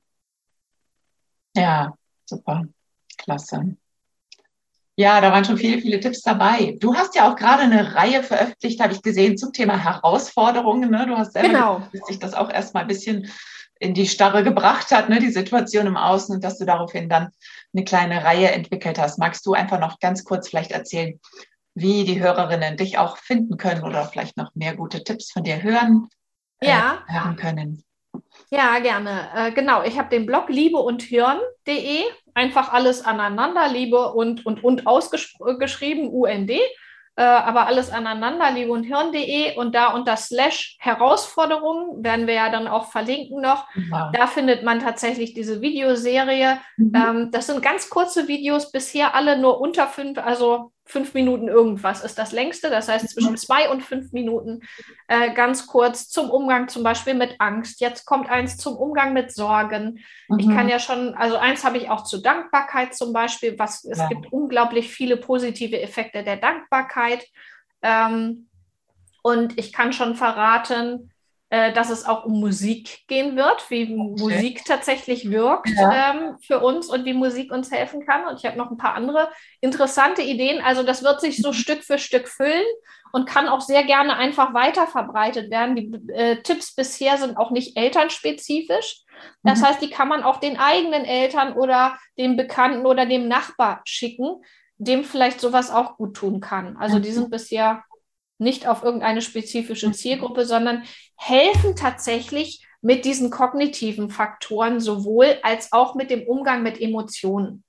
Ja, 1.56 1.94
super. 2.24 2.64
Klasse. 3.16 3.76
Ja, 4.96 5.20
da 5.20 5.30
waren 5.30 5.44
schon 5.44 5.58
viele, 5.58 5.80
viele 5.80 6.00
Tipps 6.00 6.22
dabei. 6.22 6.76
Du 6.80 6.96
hast 6.96 7.14
ja 7.14 7.30
auch 7.30 7.36
gerade 7.36 7.62
eine 7.62 7.94
Reihe 7.94 8.24
veröffentlicht, 8.24 8.80
habe 8.80 8.92
ich 8.92 9.02
gesehen, 9.02 9.38
zum 9.38 9.52
Thema 9.52 9.76
Herausforderungen. 9.76 10.90
Ne? 10.90 11.06
Du 11.06 11.16
hast 11.16 11.34
selber 11.34 11.48
genau. 11.48 11.82
sich 12.04 12.18
das 12.18 12.34
auch 12.34 12.50
erstmal 12.50 12.82
ein 12.82 12.88
bisschen 12.88 13.30
in 13.80 13.94
die 13.94 14.06
Starre 14.06 14.42
gebracht 14.42 14.90
hat, 14.90 15.08
ne? 15.08 15.20
die 15.20 15.30
Situation 15.30 15.86
im 15.86 15.96
Außen 15.96 16.34
und 16.34 16.44
dass 16.44 16.58
du 16.58 16.64
daraufhin 16.64 17.08
dann 17.08 17.30
eine 17.74 17.84
kleine 17.84 18.24
Reihe 18.24 18.50
entwickelt 18.50 18.98
hast. 18.98 19.18
Magst 19.18 19.46
du 19.46 19.54
einfach 19.54 19.78
noch 19.78 20.00
ganz 20.00 20.24
kurz 20.24 20.48
vielleicht 20.48 20.72
erzählen, 20.72 21.20
wie 21.74 22.04
die 22.04 22.20
Hörerinnen 22.20 22.76
dich 22.76 22.98
auch 22.98 23.18
finden 23.18 23.56
können 23.56 23.84
oder 23.84 24.04
vielleicht 24.06 24.36
noch 24.36 24.54
mehr 24.54 24.74
gute 24.74 25.04
Tipps 25.04 25.30
von 25.30 25.44
dir 25.44 25.62
hören, 25.62 26.08
äh, 26.60 26.68
ja. 26.68 27.04
Äh, 27.08 27.12
hören 27.12 27.36
können. 27.36 27.84
Ja, 28.50 28.78
gerne. 28.80 29.28
Äh, 29.34 29.52
genau, 29.52 29.82
ich 29.82 29.98
habe 29.98 30.08
den 30.08 30.26
Blog 30.26 30.48
liebe 30.48 30.78
und 30.78 31.02
hören.de, 31.02 32.02
einfach 32.34 32.72
alles 32.72 33.04
aneinander, 33.04 33.68
Liebe 33.68 34.12
und 34.12 34.44
und 34.46 34.64
und 34.64 34.86
ausgeschrieben, 34.86 36.08
UND, 36.08 36.52
äh, 37.18 37.22
aber 37.22 37.66
alles 37.66 37.90
aneinander, 37.90 38.52
liebe 38.52 38.70
und 38.70 38.88
hören.de 38.88 39.57
und 39.57 39.74
da 39.74 39.88
unter 39.88 40.16
Slash 40.16 40.76
Herausforderungen 40.78 42.04
werden 42.04 42.28
wir 42.28 42.35
ja 42.35 42.48
dann 42.48 42.68
auch 42.68 42.92
verlinken 42.92 43.40
noch. 43.40 43.66
Wow. 43.90 44.12
Da 44.12 44.28
findet 44.28 44.62
man 44.62 44.78
tatsächlich 44.78 45.35
diese 45.35 45.61
Videoserie. 45.61 46.61
Mhm. 46.76 46.92
Ähm, 46.94 47.31
das 47.33 47.48
sind 47.48 47.61
ganz 47.61 47.90
kurze 47.90 48.28
Videos, 48.28 48.70
bisher 48.70 49.16
alle 49.16 49.37
nur 49.37 49.61
unter 49.61 49.88
fünf, 49.88 50.16
also 50.18 50.70
fünf 50.88 51.14
Minuten 51.14 51.48
irgendwas 51.48 52.03
ist 52.03 52.18
das 52.18 52.33
längste. 52.33 52.70
Das 52.70 52.88
heißt 52.88 53.11
zwischen 53.11 53.37
zwei 53.37 53.70
und 53.70 53.83
fünf 53.83 54.12
Minuten 54.12 54.62
äh, 55.07 55.33
ganz 55.35 55.66
kurz 55.66 56.09
zum 56.09 56.31
Umgang 56.31 56.68
zum 56.68 56.83
Beispiel 56.83 57.14
mit 57.14 57.37
Angst. 57.38 57.81
Jetzt 57.81 58.07
kommt 58.07 58.31
eins 58.31 58.57
zum 58.57 58.77
Umgang 58.77 59.12
mit 59.12 59.33
Sorgen. 59.33 60.01
Mhm. 60.29 60.38
Ich 60.38 60.48
kann 60.48 60.68
ja 60.68 60.79
schon, 60.79 61.14
also 61.14 61.37
eins 61.37 61.64
habe 61.64 61.77
ich 61.77 61.90
auch 61.90 62.05
zur 62.05 62.22
Dankbarkeit 62.22 62.94
zum 62.94 63.12
Beispiel. 63.12 63.59
Was 63.59 63.85
es 63.85 63.98
ja. 63.98 64.09
gibt 64.09 64.33
unglaublich 64.33 64.90
viele 64.90 65.18
positive 65.18 65.81
Effekte 65.81 66.24
der 66.24 66.38
Dankbarkeit. 66.38 67.27
Ähm, 67.83 68.48
und 69.22 69.59
ich 69.59 69.72
kann 69.72 69.92
schon 69.92 70.14
verraten, 70.14 71.11
äh, 71.50 71.72
dass 71.72 71.88
es 71.88 72.04
auch 72.04 72.26
um 72.26 72.40
Musik 72.40 73.06
gehen 73.06 73.34
wird, 73.37 73.70
wie 73.70 73.84
okay. 73.84 73.94
Musik 73.94 74.64
tatsächlich 74.66 75.30
wirkt 75.30 75.70
ja. 75.70 76.12
ähm, 76.12 76.37
für 76.40 76.61
uns 76.61 76.88
und 76.88 77.06
wie 77.06 77.14
Musik 77.14 77.50
uns 77.50 77.70
helfen 77.70 78.04
kann. 78.04 78.26
Und 78.26 78.38
ich 78.38 78.44
habe 78.44 78.58
noch 78.58 78.70
ein 78.70 78.76
paar 78.76 78.94
andere 78.94 79.30
interessante 79.62 80.20
Ideen. 80.20 80.61
Also 80.62 80.82
das 80.82 81.02
wird 81.02 81.22
sich 81.22 81.38
so 81.38 81.48
mhm. 81.48 81.54
Stück 81.54 81.84
für 81.84 81.98
Stück 81.98 82.28
füllen 82.28 82.66
und 83.12 83.26
kann 83.26 83.48
auch 83.48 83.62
sehr 83.62 83.84
gerne 83.84 84.16
einfach 84.16 84.52
weiter 84.52 84.87
verbreitet 84.87 85.50
werden. 85.50 85.74
Die 85.74 86.12
äh, 86.12 86.42
Tipps 86.42 86.74
bisher 86.74 87.16
sind 87.16 87.38
auch 87.38 87.50
nicht 87.50 87.78
elternspezifisch. 87.78 89.04
Das 89.42 89.61
mhm. 89.61 89.64
heißt, 89.64 89.80
die 89.80 89.90
kann 89.90 90.08
man 90.08 90.24
auch 90.24 90.40
den 90.40 90.58
eigenen 90.58 91.06
Eltern 91.06 91.54
oder 91.54 91.98
dem 92.18 92.37
Bekannten 92.37 92.84
oder 92.84 93.06
dem 93.06 93.26
Nachbar 93.26 93.80
schicken, 93.84 94.42
dem 94.76 95.02
vielleicht 95.02 95.40
sowas 95.40 95.70
auch 95.70 95.96
gut 95.96 96.14
tun 96.14 96.40
kann. 96.40 96.76
Also 96.76 96.98
die 96.98 97.11
sind 97.11 97.30
bisher 97.30 97.84
nicht 98.38 98.66
auf 98.66 98.83
irgendeine 98.83 99.22
spezifische 99.22 99.92
Zielgruppe, 99.92 100.46
sondern 100.46 100.85
helfen 101.16 101.77
tatsächlich 101.77 102.66
mit 102.81 103.05
diesen 103.05 103.31
kognitiven 103.31 104.11
Faktoren 104.11 104.81
sowohl 104.81 105.38
als 105.42 105.72
auch 105.72 105.94
mit 105.94 106.11
dem 106.11 106.22
Umgang 106.22 106.62
mit 106.62 106.81
Emotionen. 106.81 107.64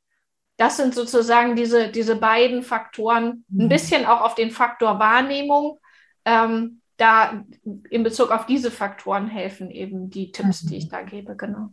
Das 0.58 0.78
sind 0.78 0.94
sozusagen 0.94 1.56
diese, 1.56 1.90
diese 1.90 2.16
beiden 2.16 2.64
Faktoren, 2.64 3.46
ein 3.50 3.66
mhm. 3.66 3.70
bisschen 3.70 4.06
auch 4.06 4.22
auf 4.22 4.36
den 4.36 4.52
Faktor 4.52 5.00
Wahrnehmung. 5.00 5.80
Ähm, 6.26 6.82
da 6.98 7.46
in 7.90 8.04
Bezug 8.04 8.30
auf 8.32 8.46
diese 8.46 8.72
Faktoren 8.72 9.28
helfen 9.28 9.72
eben 9.72 10.10
die 10.10 10.32
Tipps, 10.32 10.62
die 10.62 10.78
ich 10.78 10.86
mhm. 10.86 10.90
da 10.90 11.02
gebe, 11.02 11.36
genau. 11.36 11.70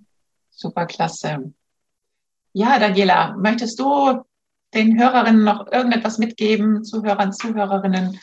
Super 0.50 0.86
klasse. 0.86 1.52
Ja, 2.52 2.78
Daniela, 2.78 3.36
möchtest 3.36 3.78
du 3.80 4.22
den 4.72 4.98
Hörerinnen 4.98 5.44
noch 5.44 5.70
irgendetwas 5.70 6.18
mitgeben, 6.18 6.84
Zuhörern, 6.84 7.32
Zuhörerinnen, 7.32 8.18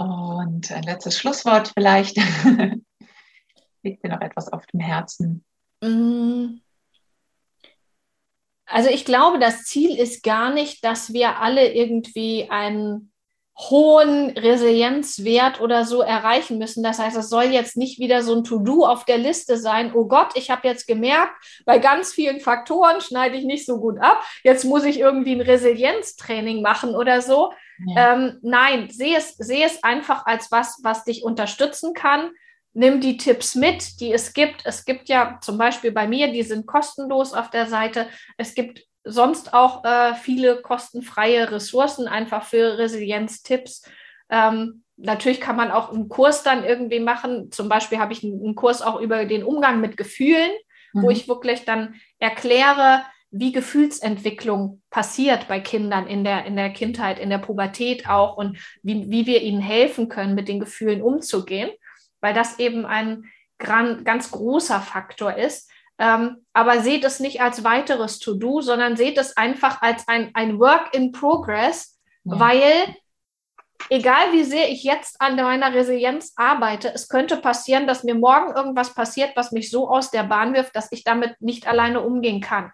und 0.00 0.72
ein 0.72 0.82
letztes 0.82 1.18
Schlusswort 1.18 1.72
vielleicht. 1.74 2.16
Liegt 3.82 4.02
dir 4.02 4.08
noch 4.08 4.22
etwas 4.22 4.50
auf 4.50 4.66
dem 4.66 4.80
Herzen? 4.80 5.44
Mm. 5.82 6.60
Also 8.64 8.88
ich 8.88 9.04
glaube, 9.04 9.38
das 9.38 9.64
Ziel 9.64 9.98
ist 9.98 10.22
gar 10.22 10.52
nicht, 10.52 10.84
dass 10.84 11.12
wir 11.12 11.40
alle 11.40 11.72
irgendwie 11.72 12.48
einen 12.50 13.12
hohen 13.58 14.30
Resilienzwert 14.30 15.60
oder 15.60 15.84
so 15.84 16.00
erreichen 16.00 16.56
müssen. 16.56 16.82
Das 16.82 16.98
heißt, 16.98 17.16
es 17.16 17.28
soll 17.28 17.44
jetzt 17.44 17.76
nicht 17.76 17.98
wieder 17.98 18.22
so 18.22 18.34
ein 18.36 18.44
To-Do 18.44 18.86
auf 18.86 19.04
der 19.04 19.18
Liste 19.18 19.58
sein. 19.58 19.92
Oh 19.94 20.06
Gott, 20.06 20.30
ich 20.34 20.50
habe 20.50 20.66
jetzt 20.66 20.86
gemerkt, 20.86 21.34
bei 21.66 21.78
ganz 21.78 22.14
vielen 22.14 22.40
Faktoren 22.40 23.02
schneide 23.02 23.36
ich 23.36 23.44
nicht 23.44 23.66
so 23.66 23.78
gut 23.78 23.98
ab. 24.00 24.24
Jetzt 24.44 24.64
muss 24.64 24.84
ich 24.84 24.98
irgendwie 24.98 25.32
ein 25.32 25.42
Resilienztraining 25.42 26.62
machen 26.62 26.94
oder 26.94 27.20
so. 27.20 27.52
Ja. 27.86 28.14
Ähm, 28.14 28.38
nein, 28.42 28.90
sehe 28.90 29.16
es, 29.16 29.36
sehe 29.36 29.66
es 29.66 29.82
einfach 29.82 30.26
als 30.26 30.50
was, 30.50 30.80
was 30.82 31.04
dich 31.04 31.24
unterstützen 31.24 31.94
kann. 31.94 32.30
Nimm 32.72 33.00
die 33.00 33.16
Tipps 33.16 33.54
mit, 33.54 34.00
die 34.00 34.12
es 34.12 34.32
gibt. 34.32 34.64
Es 34.64 34.84
gibt 34.84 35.08
ja 35.08 35.38
zum 35.40 35.58
Beispiel 35.58 35.92
bei 35.92 36.06
mir, 36.06 36.32
die 36.32 36.42
sind 36.42 36.66
kostenlos 36.66 37.32
auf 37.32 37.50
der 37.50 37.66
Seite. 37.66 38.08
Es 38.36 38.54
gibt 38.54 38.84
sonst 39.04 39.54
auch 39.54 39.84
äh, 39.84 40.14
viele 40.14 40.60
kostenfreie 40.62 41.50
Ressourcen 41.50 42.06
einfach 42.06 42.44
für 42.44 42.78
Resilienztipps. 42.78 43.82
Ähm, 44.28 44.84
natürlich 44.96 45.40
kann 45.40 45.56
man 45.56 45.70
auch 45.70 45.92
einen 45.92 46.08
Kurs 46.08 46.42
dann 46.42 46.64
irgendwie 46.64 47.00
machen. 47.00 47.50
Zum 47.50 47.68
Beispiel 47.68 47.98
habe 47.98 48.12
ich 48.12 48.22
einen, 48.22 48.54
Kurs 48.54 48.82
auch 48.82 49.00
über 49.00 49.24
den 49.24 49.42
Umgang 49.42 49.80
mit 49.80 49.96
Gefühlen, 49.96 50.50
mhm. 50.92 51.02
wo 51.02 51.10
ich 51.10 51.28
wirklich 51.28 51.64
dann 51.64 51.94
erkläre, 52.18 53.02
wie 53.30 53.52
Gefühlsentwicklung 53.52 54.82
passiert 54.90 55.46
bei 55.46 55.60
Kindern 55.60 56.06
in 56.06 56.24
der, 56.24 56.46
in 56.46 56.56
der 56.56 56.70
Kindheit, 56.70 57.18
in 57.18 57.30
der 57.30 57.38
Pubertät 57.38 58.08
auch 58.08 58.36
und 58.36 58.58
wie, 58.82 59.10
wie 59.10 59.26
wir 59.26 59.42
ihnen 59.42 59.60
helfen 59.60 60.08
können, 60.08 60.34
mit 60.34 60.48
den 60.48 60.60
Gefühlen 60.60 61.00
umzugehen, 61.00 61.70
weil 62.20 62.34
das 62.34 62.58
eben 62.58 62.86
ein 62.86 63.24
gran, 63.58 64.04
ganz 64.04 64.30
großer 64.32 64.80
Faktor 64.80 65.36
ist. 65.36 65.70
Ähm, 65.98 66.46
aber 66.54 66.80
seht 66.80 67.04
es 67.04 67.20
nicht 67.20 67.40
als 67.40 67.62
weiteres 67.62 68.18
To-Do, 68.18 68.62
sondern 68.62 68.96
seht 68.96 69.18
es 69.18 69.36
einfach 69.36 69.82
als 69.82 70.08
ein, 70.08 70.30
ein 70.34 70.58
Work 70.58 70.94
in 70.94 71.12
Progress, 71.12 72.00
ja. 72.24 72.40
weil 72.40 72.96
egal 73.90 74.32
wie 74.32 74.44
sehr 74.44 74.70
ich 74.70 74.82
jetzt 74.82 75.20
an 75.20 75.36
meiner 75.36 75.72
Resilienz 75.72 76.32
arbeite, 76.36 76.92
es 76.92 77.08
könnte 77.08 77.36
passieren, 77.36 77.86
dass 77.86 78.02
mir 78.02 78.14
morgen 78.14 78.54
irgendwas 78.56 78.94
passiert, 78.94 79.36
was 79.36 79.52
mich 79.52 79.70
so 79.70 79.88
aus 79.88 80.10
der 80.10 80.24
Bahn 80.24 80.54
wirft, 80.54 80.74
dass 80.74 80.90
ich 80.90 81.04
damit 81.04 81.40
nicht 81.40 81.68
alleine 81.68 82.00
umgehen 82.00 82.40
kann. 82.40 82.72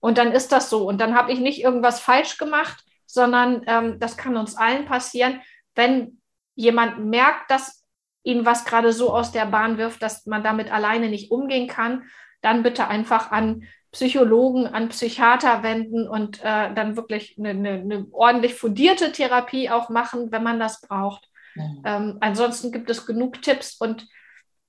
Und 0.00 0.18
dann 0.18 0.32
ist 0.32 0.52
das 0.52 0.70
so. 0.70 0.86
Und 0.88 1.00
dann 1.00 1.14
habe 1.14 1.32
ich 1.32 1.40
nicht 1.40 1.62
irgendwas 1.62 2.00
falsch 2.00 2.38
gemacht, 2.38 2.84
sondern 3.06 3.62
ähm, 3.66 3.98
das 3.98 4.16
kann 4.16 4.36
uns 4.36 4.56
allen 4.56 4.84
passieren, 4.84 5.40
wenn 5.74 6.20
jemand 6.54 7.04
merkt, 7.04 7.50
dass 7.50 7.84
Ihnen 8.22 8.44
was 8.44 8.64
gerade 8.64 8.92
so 8.92 9.12
aus 9.12 9.32
der 9.32 9.46
Bahn 9.46 9.78
wirft, 9.78 10.02
dass 10.02 10.26
man 10.26 10.42
damit 10.42 10.70
alleine 10.70 11.08
nicht 11.08 11.30
umgehen 11.30 11.66
kann, 11.66 12.04
dann 12.42 12.62
bitte 12.62 12.88
einfach 12.88 13.30
an 13.30 13.62
Psychologen, 13.90 14.66
an 14.66 14.90
Psychiater 14.90 15.62
wenden 15.62 16.06
und 16.06 16.40
äh, 16.40 16.74
dann 16.74 16.96
wirklich 16.96 17.36
eine, 17.38 17.50
eine, 17.50 17.70
eine, 17.70 18.06
ordentlich 18.12 18.54
fundierte 18.54 19.12
Therapie 19.12 19.70
auch 19.70 19.88
machen, 19.88 20.30
wenn 20.30 20.42
man 20.42 20.60
das 20.60 20.82
braucht. 20.82 21.30
Mhm. 21.54 21.82
Ähm, 21.86 22.18
ansonsten 22.20 22.70
gibt 22.70 22.90
es 22.90 23.06
genug 23.06 23.40
Tipps 23.40 23.80
und 23.80 24.06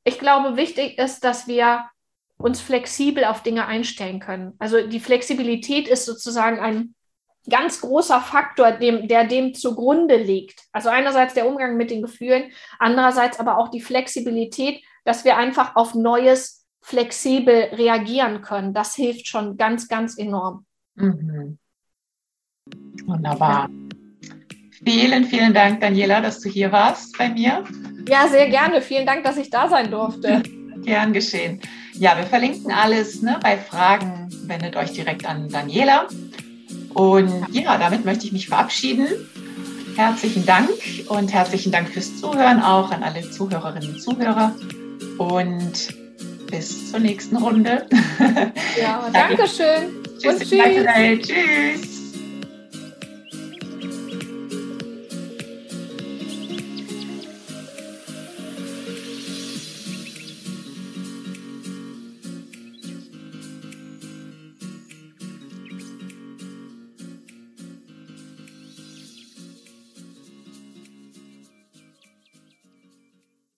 ich 0.05 0.19
glaube, 0.19 0.55
wichtig 0.55 0.97
ist, 0.97 1.23
dass 1.25 1.47
wir 1.47 1.89
uns 2.41 2.61
flexibel 2.61 3.25
auf 3.25 3.43
Dinge 3.43 3.65
einstellen 3.67 4.19
können. 4.19 4.53
Also 4.59 4.87
die 4.87 4.99
Flexibilität 4.99 5.87
ist 5.87 6.05
sozusagen 6.05 6.59
ein 6.59 6.95
ganz 7.49 7.81
großer 7.81 8.21
Faktor, 8.21 8.71
dem, 8.71 9.07
der 9.07 9.25
dem 9.25 9.53
zugrunde 9.53 10.15
liegt. 10.15 10.61
Also 10.71 10.89
einerseits 10.89 11.33
der 11.33 11.47
Umgang 11.47 11.77
mit 11.77 11.91
den 11.91 12.01
Gefühlen, 12.01 12.51
andererseits 12.77 13.39
aber 13.39 13.57
auch 13.57 13.69
die 13.69 13.81
Flexibilität, 13.81 14.81
dass 15.03 15.25
wir 15.25 15.37
einfach 15.37 15.75
auf 15.75 15.95
Neues 15.95 16.65
flexibel 16.81 17.69
reagieren 17.73 18.41
können. 18.41 18.73
Das 18.73 18.95
hilft 18.95 19.27
schon 19.27 19.57
ganz, 19.57 19.87
ganz 19.87 20.17
enorm. 20.17 20.65
Mhm. 20.95 21.57
Wunderbar. 23.05 23.69
Vielen, 24.83 25.25
vielen 25.25 25.53
Dank, 25.53 25.81
Daniela, 25.81 26.21
dass 26.21 26.39
du 26.39 26.49
hier 26.49 26.71
warst 26.71 27.17
bei 27.17 27.29
mir. 27.29 27.65
Ja, 28.07 28.27
sehr 28.29 28.49
gerne. 28.49 28.81
Vielen 28.81 29.05
Dank, 29.05 29.25
dass 29.25 29.37
ich 29.37 29.49
da 29.49 29.67
sein 29.67 29.91
durfte. 29.91 30.41
Gern 30.83 31.11
geschehen. 31.11 31.59
Ja, 31.99 32.15
wir 32.15 32.23
verlinken 32.23 32.71
alles. 32.71 33.21
Ne? 33.21 33.37
Bei 33.43 33.57
Fragen 33.57 34.29
wendet 34.45 34.77
euch 34.77 34.93
direkt 34.93 35.25
an 35.25 35.49
Daniela. 35.49 36.07
Und 36.93 37.45
ja, 37.51 37.77
damit 37.77 38.05
möchte 38.05 38.25
ich 38.25 38.31
mich 38.31 38.47
verabschieden. 38.47 39.07
Herzlichen 39.97 40.45
Dank 40.45 40.69
und 41.09 41.33
herzlichen 41.33 41.73
Dank 41.73 41.89
fürs 41.89 42.21
Zuhören 42.21 42.61
auch 42.61 42.89
an 42.91 43.03
alle 43.03 43.29
Zuhörerinnen 43.29 43.95
und 43.95 44.01
Zuhörer. 44.01 44.55
Und 45.17 45.93
bis 46.49 46.89
zur 46.89 47.01
nächsten 47.01 47.35
Runde. 47.35 47.85
Ja, 48.79 49.05
danke 49.13 49.45
schön. 49.45 50.01
Tschüss. 50.19 50.35
Und 50.35 50.49
tschüss. 50.49 51.27
Tschüss. 51.27 51.98